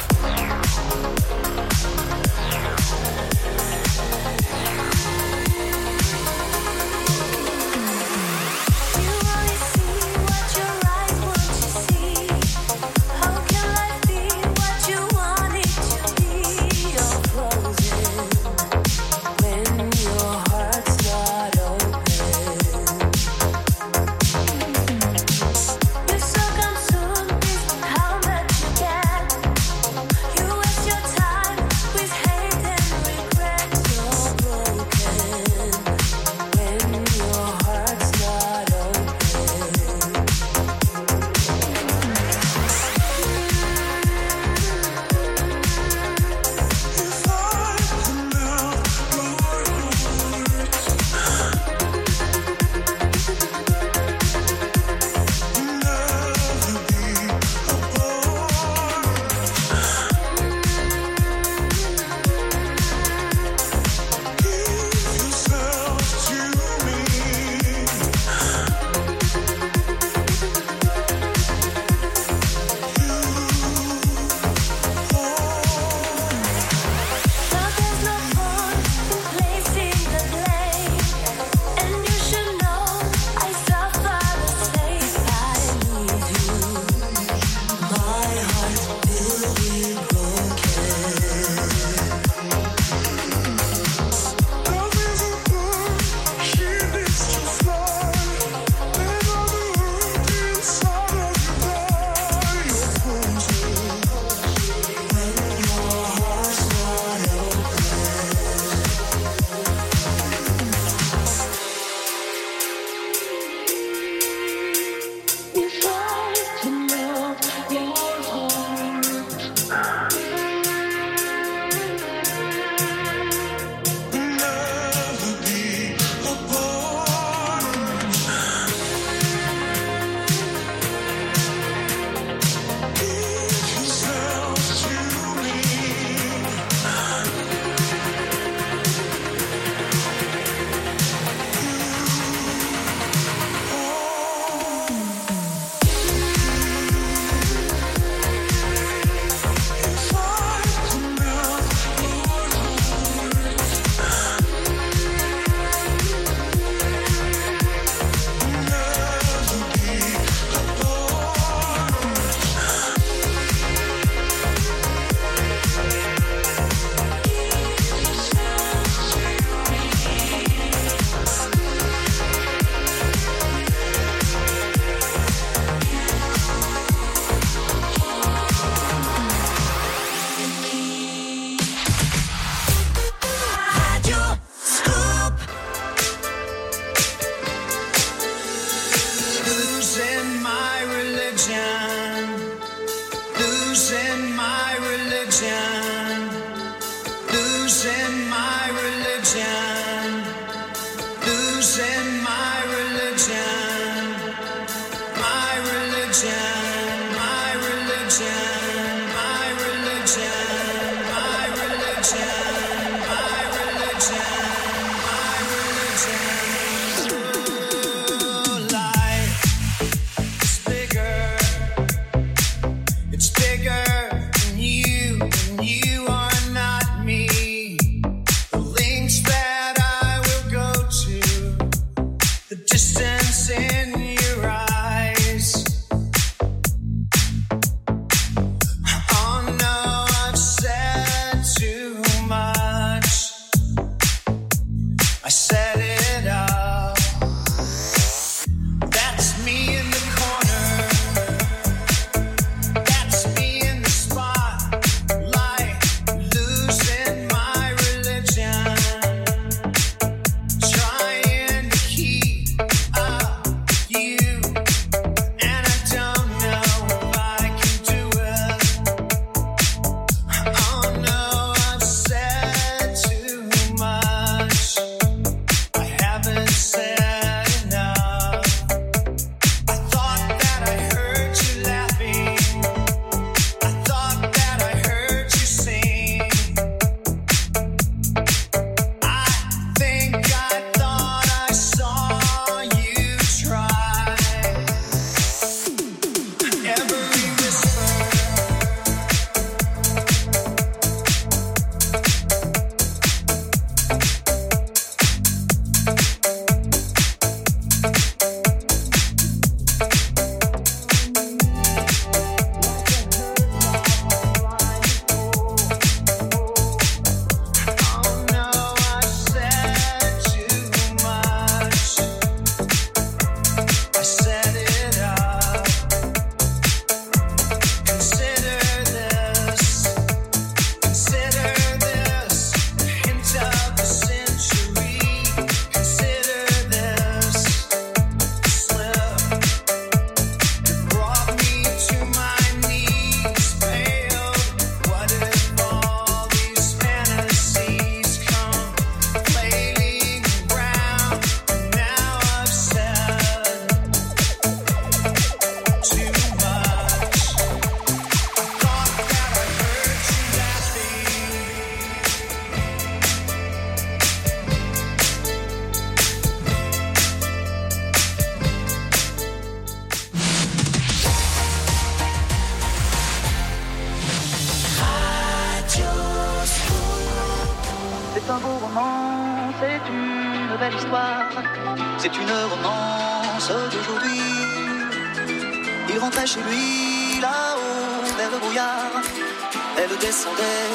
descendait 390.00 390.70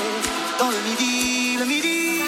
dans 0.60 0.70
le 0.70 0.78
midi, 0.90 1.58
le 1.60 1.66
midi. 1.66 2.22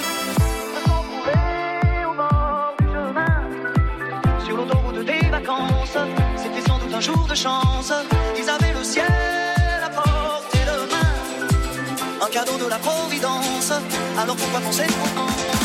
On 0.76 0.90
s'en 0.90 1.04
trouvait 1.04 2.06
au 2.10 2.14
bord 2.14 2.74
du 2.80 2.86
chemin, 2.86 4.46
sur 4.46 4.58
l'autoroute 4.58 5.06
des 5.06 5.30
vacances. 5.30 5.98
C'était 6.38 6.62
sans 6.68 6.78
doute 6.80 6.94
un 6.94 7.02
jour 7.02 7.26
de 7.28 7.36
chance. 7.36 7.92
Ils 8.38 8.50
avaient 8.50 8.74
le 8.74 8.84
ciel 8.84 9.06
à 9.84 9.90
portée 9.90 10.66
de 10.72 10.78
main, 10.94 12.26
un 12.26 12.30
cadeau 12.30 12.58
de 12.64 12.70
la 12.70 12.78
providence. 12.78 13.72
Alors 14.18 14.36
pourquoi 14.36 14.60
penser 14.60 14.88
trop 14.88 15.63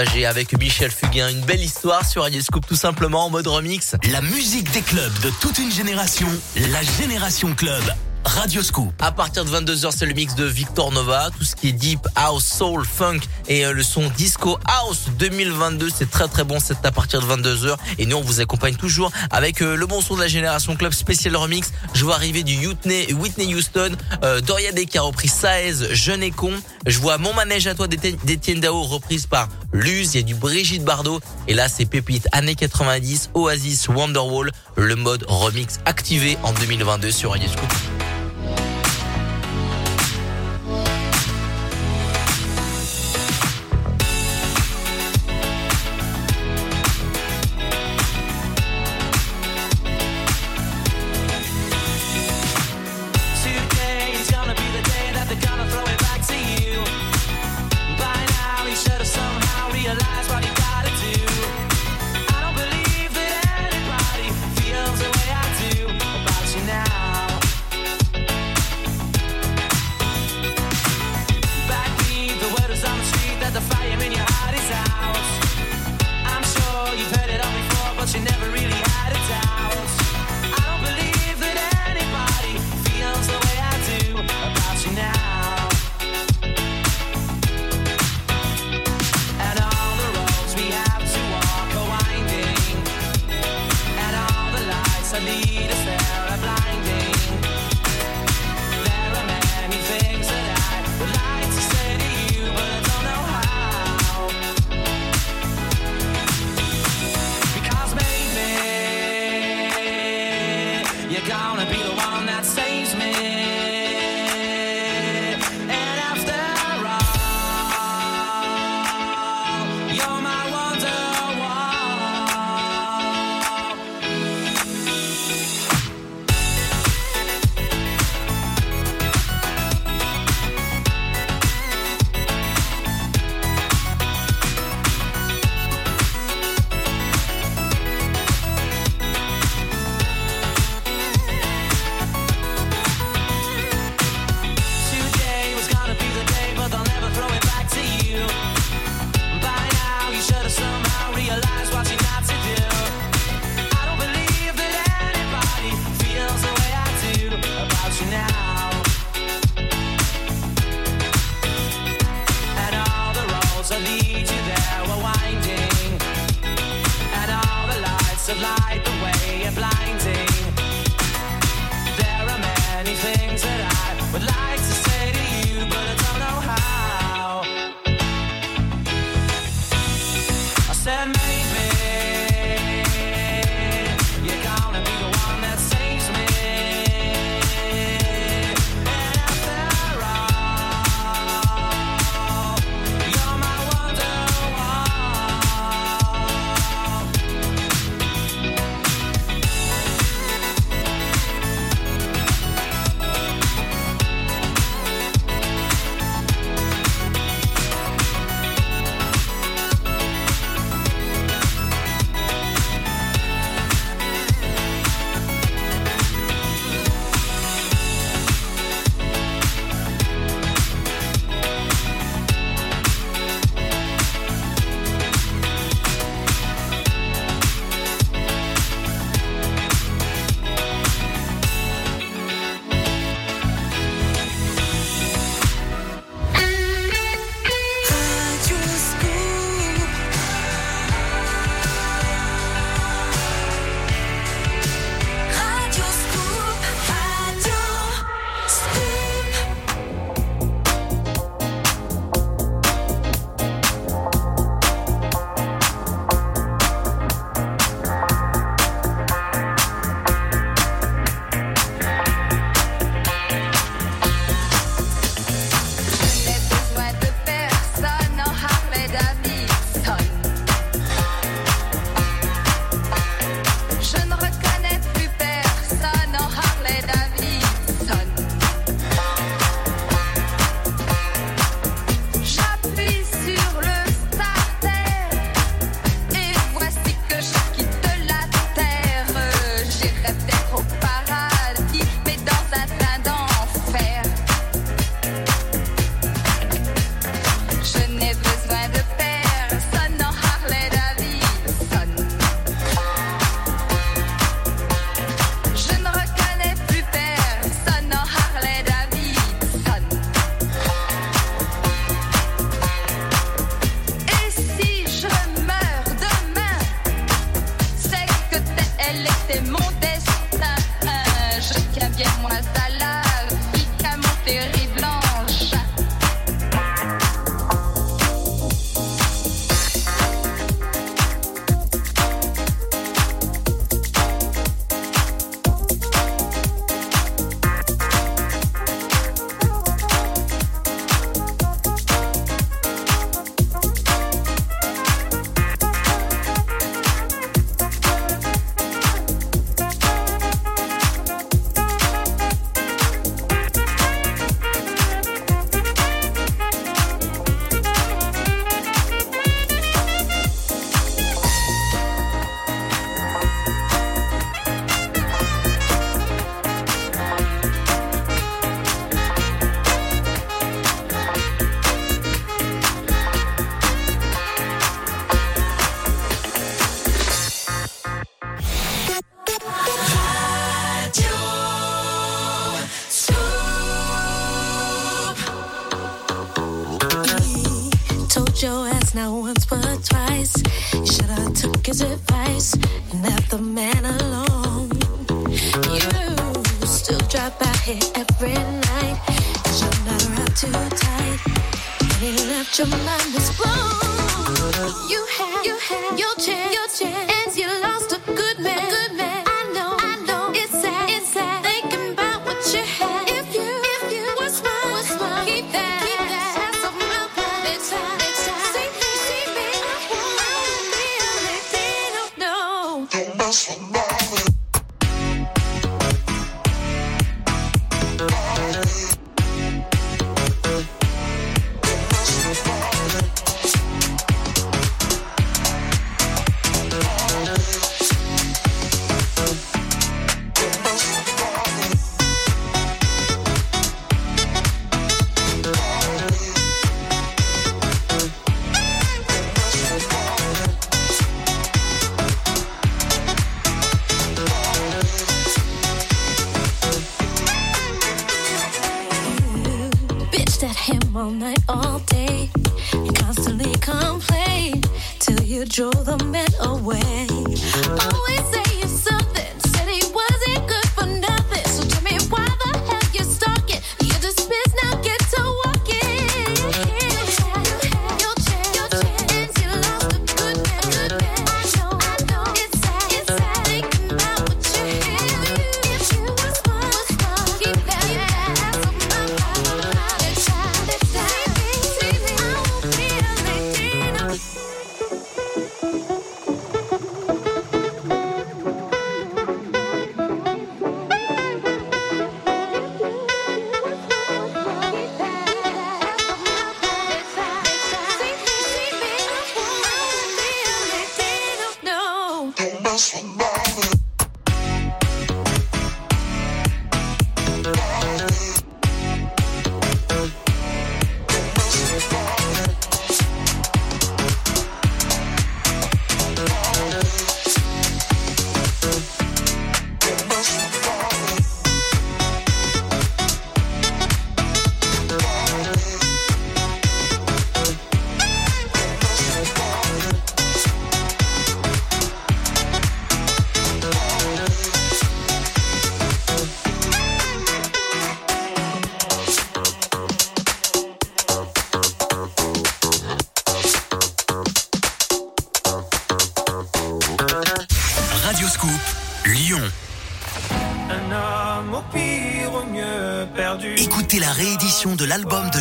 partagé 0.00 0.24
avec 0.24 0.58
Michel 0.58 0.90
Fugain. 0.90 1.28
Une 1.28 1.42
belle 1.42 1.62
histoire 1.62 2.06
sur 2.06 2.22
Radio 2.22 2.40
Scoop 2.40 2.66
tout 2.66 2.76
simplement 2.76 3.26
en 3.26 3.30
mode 3.30 3.46
remix. 3.46 3.96
La 4.10 4.22
musique 4.22 4.70
des 4.72 4.80
clubs 4.80 5.20
de 5.22 5.30
toute 5.40 5.58
une 5.58 5.70
génération, 5.70 6.28
la 6.56 6.82
Génération 6.82 7.54
Club. 7.54 7.82
Radio 8.24 8.62
Scoop. 8.62 8.92
À 9.00 9.12
partir 9.12 9.44
de 9.44 9.50
22h, 9.50 9.92
c'est 9.96 10.06
le 10.06 10.12
mix 10.12 10.34
de 10.34 10.44
Victor 10.44 10.92
Nova, 10.92 11.30
tout 11.36 11.44
ce 11.44 11.56
qui 11.56 11.68
est 11.68 11.72
deep 11.72 12.00
house, 12.16 12.44
soul, 12.44 12.84
funk 12.84 13.20
et 13.48 13.64
euh, 13.64 13.72
le 13.72 13.82
son 13.82 14.08
disco 14.10 14.58
house 14.66 15.06
2022, 15.18 15.88
c'est 15.94 16.10
très 16.10 16.28
très 16.28 16.44
bon, 16.44 16.58
c'est 16.60 16.84
à 16.84 16.92
partir 16.92 17.20
de 17.20 17.26
22h 17.26 17.76
et 17.98 18.06
nous 18.06 18.16
on 18.16 18.20
vous 18.20 18.40
accompagne 18.40 18.76
toujours 18.76 19.10
avec 19.30 19.62
euh, 19.62 19.74
le 19.74 19.86
bon 19.86 20.00
son 20.00 20.16
de 20.16 20.20
la 20.20 20.28
génération 20.28 20.76
club 20.76 20.92
spécial 20.92 21.34
remix. 21.34 21.72
Je 21.94 22.04
vois 22.04 22.14
arriver 22.14 22.42
du 22.42 22.66
Whitney, 22.66 23.12
Whitney 23.14 23.54
Houston, 23.54 23.92
euh, 24.22 24.40
Doria 24.40 24.72
Day 24.72 24.84
qui 24.84 24.98
a 24.98 25.02
repris 25.02 25.28
Saez, 25.28 25.94
Jeune 25.94 26.22
et 26.22 26.30
con. 26.30 26.52
Je 26.86 26.98
vois 26.98 27.16
Mon 27.18 27.32
manège 27.32 27.66
à 27.66 27.74
toi 27.74 27.88
d'Étienne 27.88 28.60
Dao 28.60 28.82
reprise 28.82 29.26
par 29.26 29.48
Luz, 29.72 30.14
il 30.14 30.16
y 30.16 30.20
a 30.20 30.22
du 30.22 30.34
Brigitte 30.34 30.84
Bardot 30.84 31.20
et 31.48 31.54
là 31.54 31.68
c'est 31.68 31.86
pépite 31.86 32.28
années 32.32 32.54
90, 32.54 33.30
Oasis, 33.34 33.88
Wonderwall, 33.88 34.50
le 34.76 34.96
mode 34.96 35.24
remix 35.28 35.78
activé 35.84 36.36
en 36.42 36.52
2022 36.52 37.10
sur 37.10 37.30
Radio. 37.30 37.48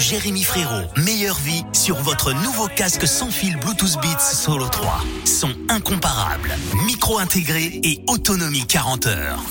Jérémy 0.09 0.41
Frérot. 0.41 0.87
Meilleure 0.97 1.37
vie 1.37 1.63
sur 1.71 1.95
votre 1.97 2.33
nouveau 2.33 2.67
casque 2.67 3.05
sans 3.05 3.29
fil 3.29 3.55
Bluetooth 3.57 4.01
Beats 4.01 4.17
Solo 4.19 4.67
3. 4.67 5.01
Son 5.23 5.51
incomparable, 5.69 6.49
micro 6.87 7.19
intégré 7.19 7.79
et 7.83 8.01
autonomie 8.07 8.65
40 8.65 9.05
heures. 9.05 9.43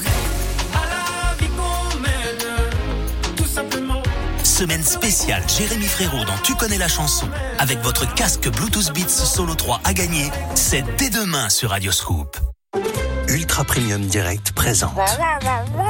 Semaine 4.43 4.83
spéciale 4.83 5.45
Jérémy 5.47 5.87
Frérot 5.87 6.25
dans 6.25 6.39
Tu 6.43 6.57
connais 6.57 6.79
la 6.79 6.89
chanson. 6.89 7.29
Avec 7.61 7.79
votre 7.83 8.13
casque 8.15 8.49
Bluetooth 8.49 8.93
Beats 8.93 9.09
Solo 9.09 9.55
3 9.55 9.83
à 9.85 9.93
gagner, 9.93 10.29
c'est 10.57 10.85
dès 10.97 11.11
demain 11.11 11.51
sur 11.51 11.71
Radio 11.71 11.93
Scoop. 11.93 12.37
Ultra 13.29 13.63
Premium 13.63 14.03
Direct 14.07 14.51
présente. 14.51 14.97
Bah, 14.97 15.05
bah, 15.19 15.39
bah, 15.77 15.88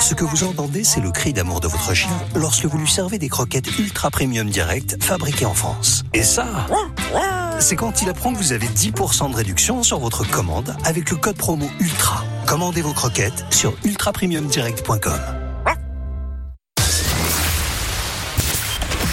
ce 0.00 0.14
que 0.14 0.24
vous 0.24 0.44
entendez, 0.44 0.84
c'est 0.84 1.00
le 1.00 1.10
cri 1.10 1.32
d'amour 1.32 1.60
de 1.60 1.68
votre 1.68 1.94
chien 1.94 2.10
lorsque 2.34 2.64
vous 2.64 2.78
lui 2.78 2.88
servez 2.88 3.18
des 3.18 3.28
croquettes 3.28 3.78
ultra 3.78 4.10
premium 4.10 4.48
direct 4.48 5.02
fabriquées 5.02 5.46
en 5.46 5.54
France. 5.54 6.04
Et 6.12 6.22
ça, 6.22 6.46
c'est 7.60 7.76
quand 7.76 8.02
il 8.02 8.08
apprend 8.08 8.32
que 8.32 8.38
vous 8.38 8.52
avez 8.52 8.66
10% 8.66 9.30
de 9.30 9.36
réduction 9.36 9.82
sur 9.82 9.98
votre 9.98 10.28
commande 10.28 10.76
avec 10.84 11.10
le 11.10 11.16
code 11.16 11.36
promo 11.36 11.68
ULTRA. 11.80 12.24
Commandez 12.46 12.82
vos 12.82 12.92
croquettes 12.92 13.44
sur 13.50 13.74
ultrapremiumdirect.com. 13.84 15.20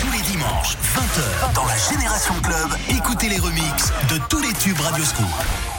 Tous 0.01 0.11
les 0.11 0.21
dimanches, 0.31 0.77
20h, 0.95 1.53
dans 1.53 1.65
la 1.65 1.77
Génération 1.77 2.33
Club, 2.43 2.69
écoutez 2.89 3.29
les 3.29 3.39
remixes 3.39 3.91
de 4.09 4.19
tous 4.29 4.39
les 4.39 4.53
tubes 4.53 4.79
Radio 4.79 5.03
Scoop. 5.03 5.78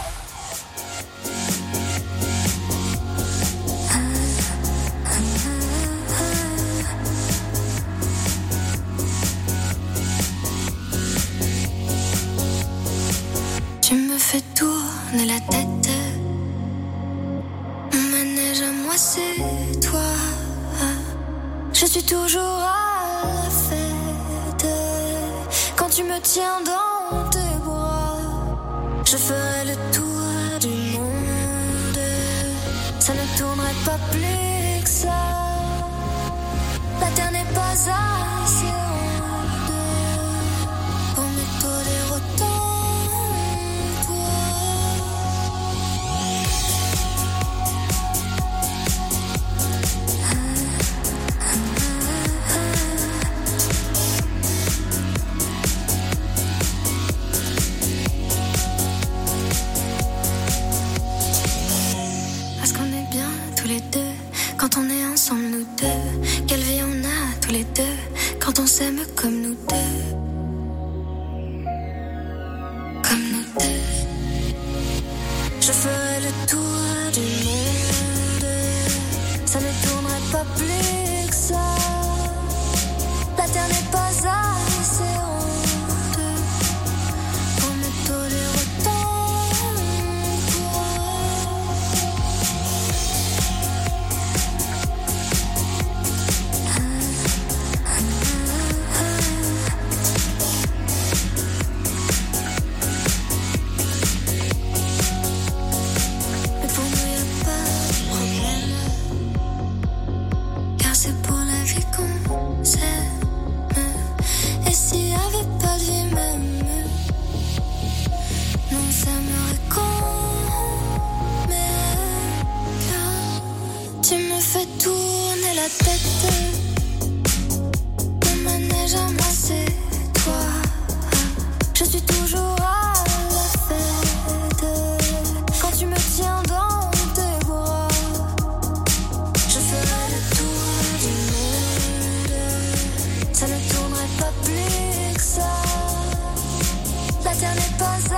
Internet 147.41 147.79
passe 147.79 148.10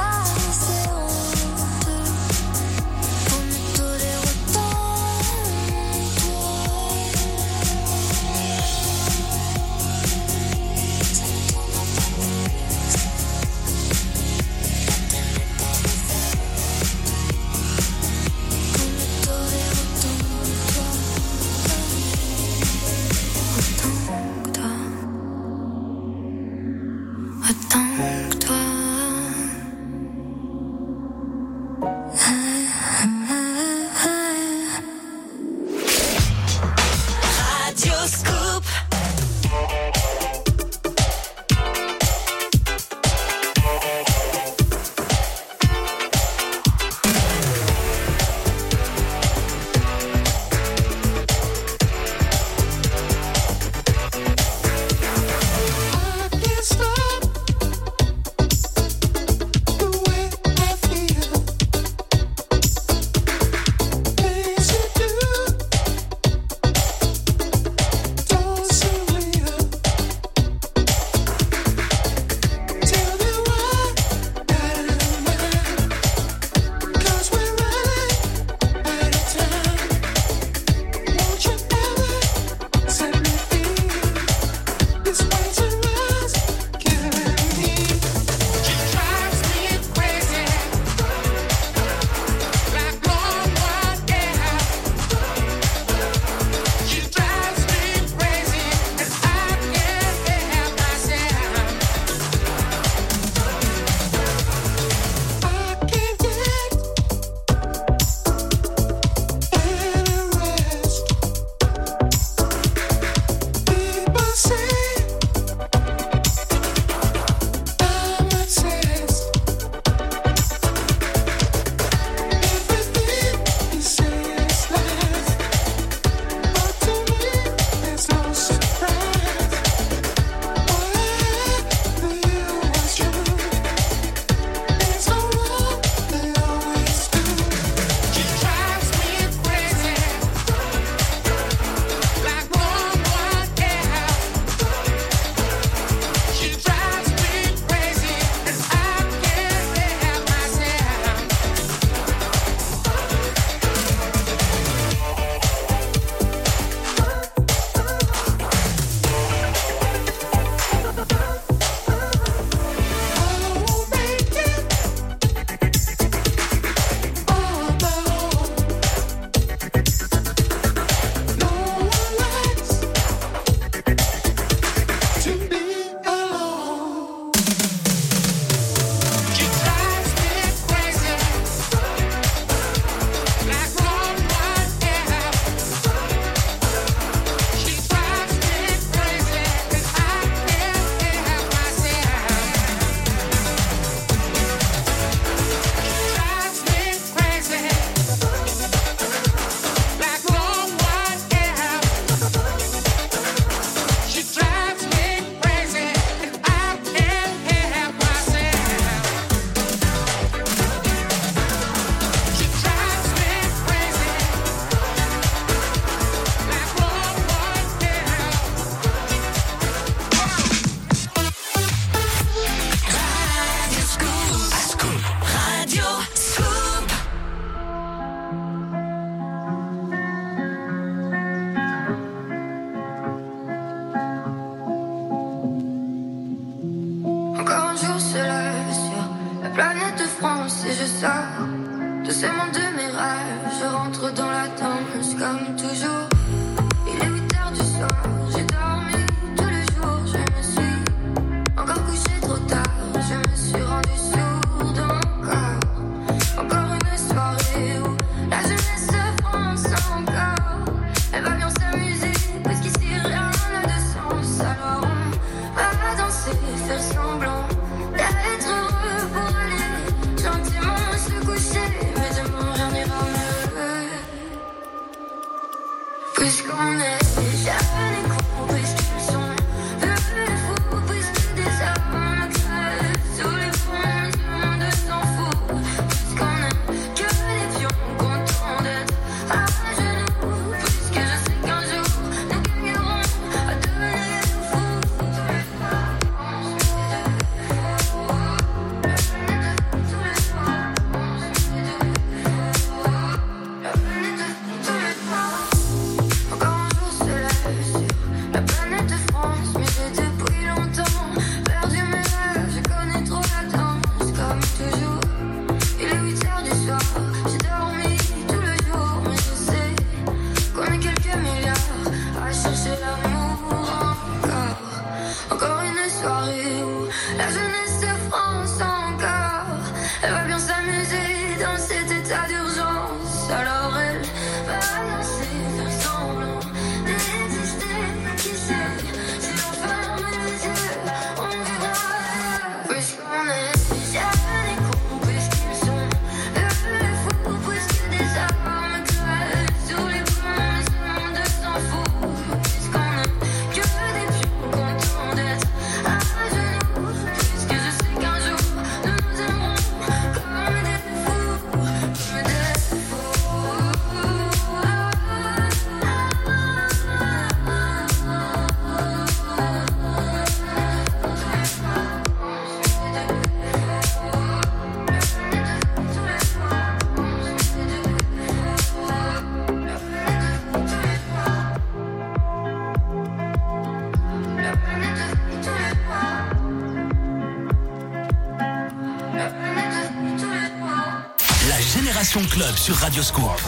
Club 392.21 392.55
sur 392.57 392.77
Radioscope. 392.77 393.41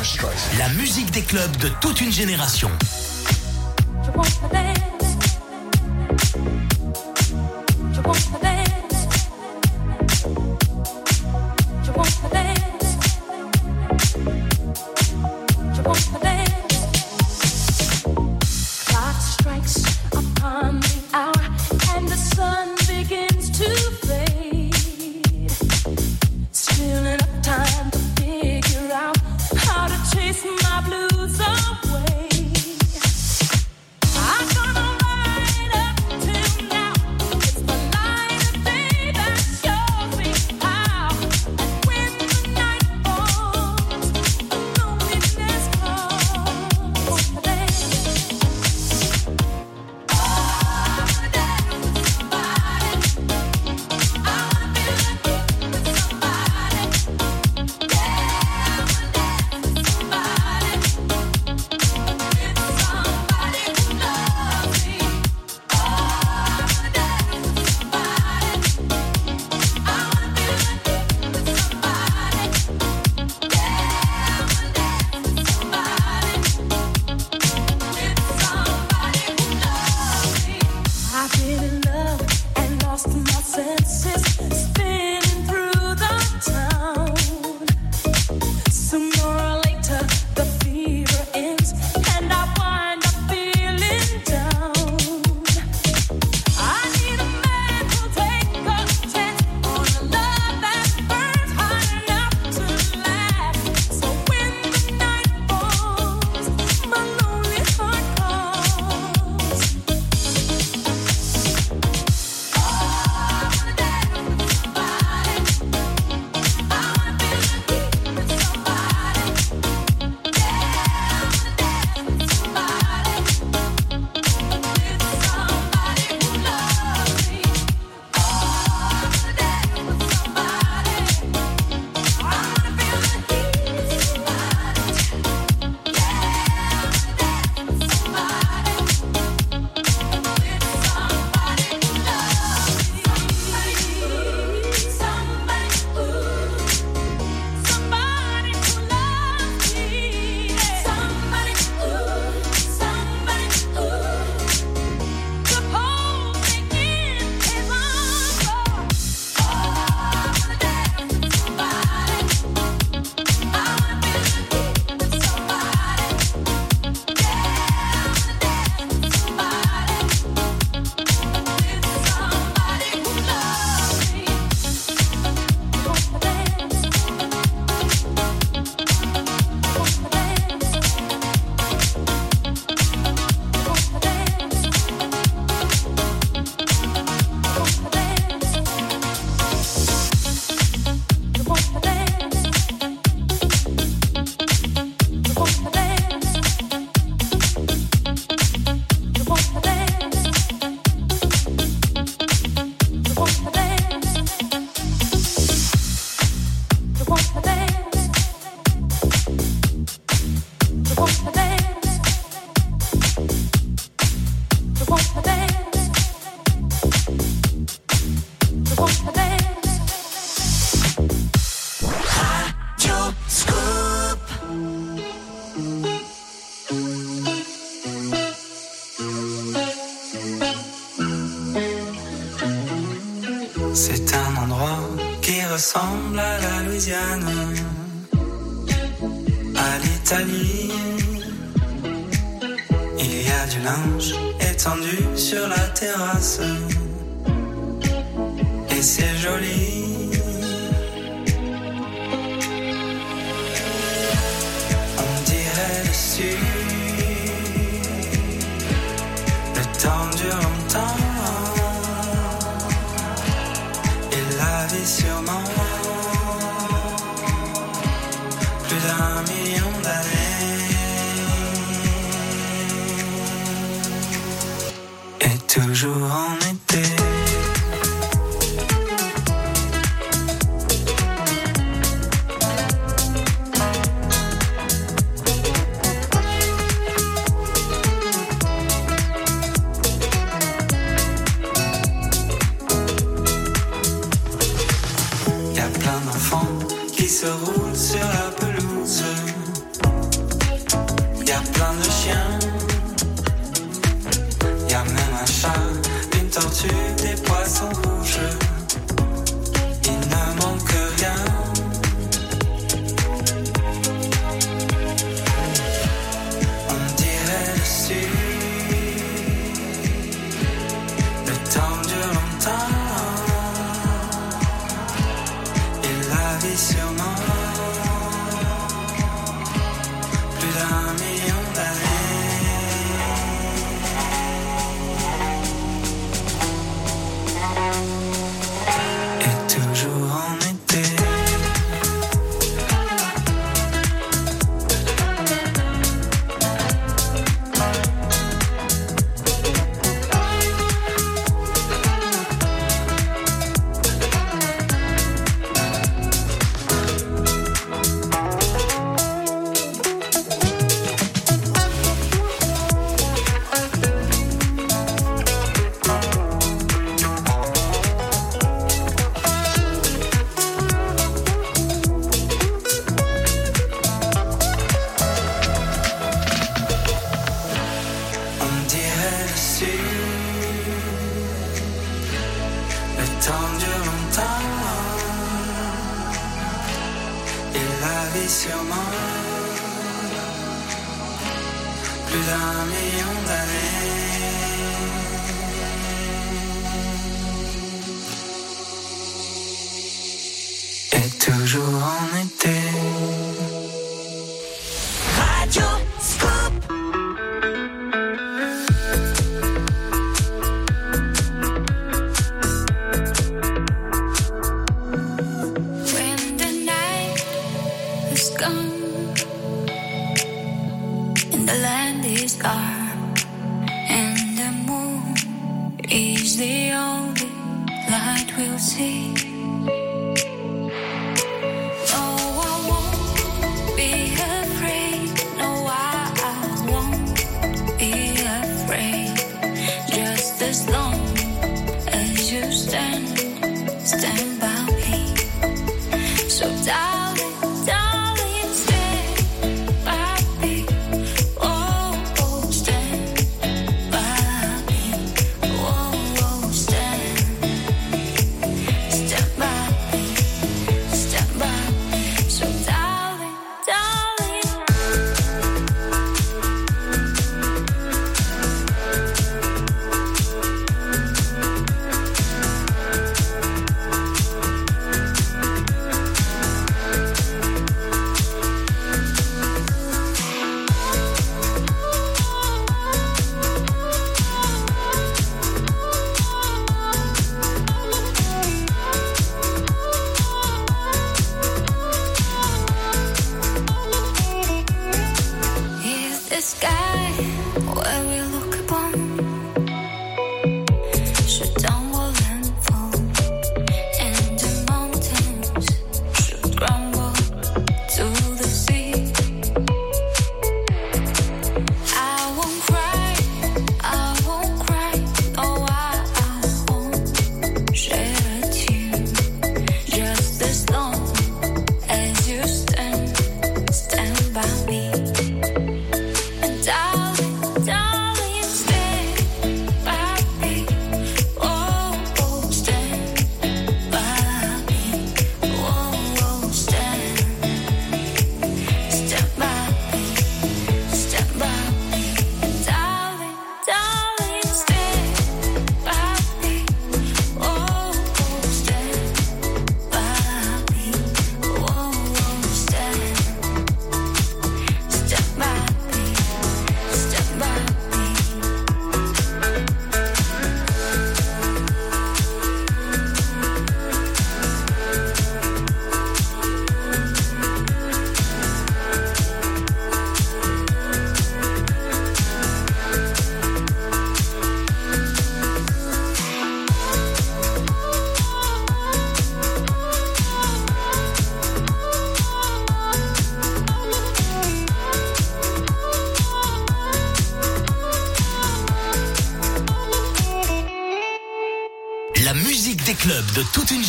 La 0.56 0.70
musique 0.70 1.10
des 1.10 1.20
clubs 1.20 1.54
de 1.58 1.68
toute 1.82 2.00
une 2.00 2.10
génération. 2.10 2.70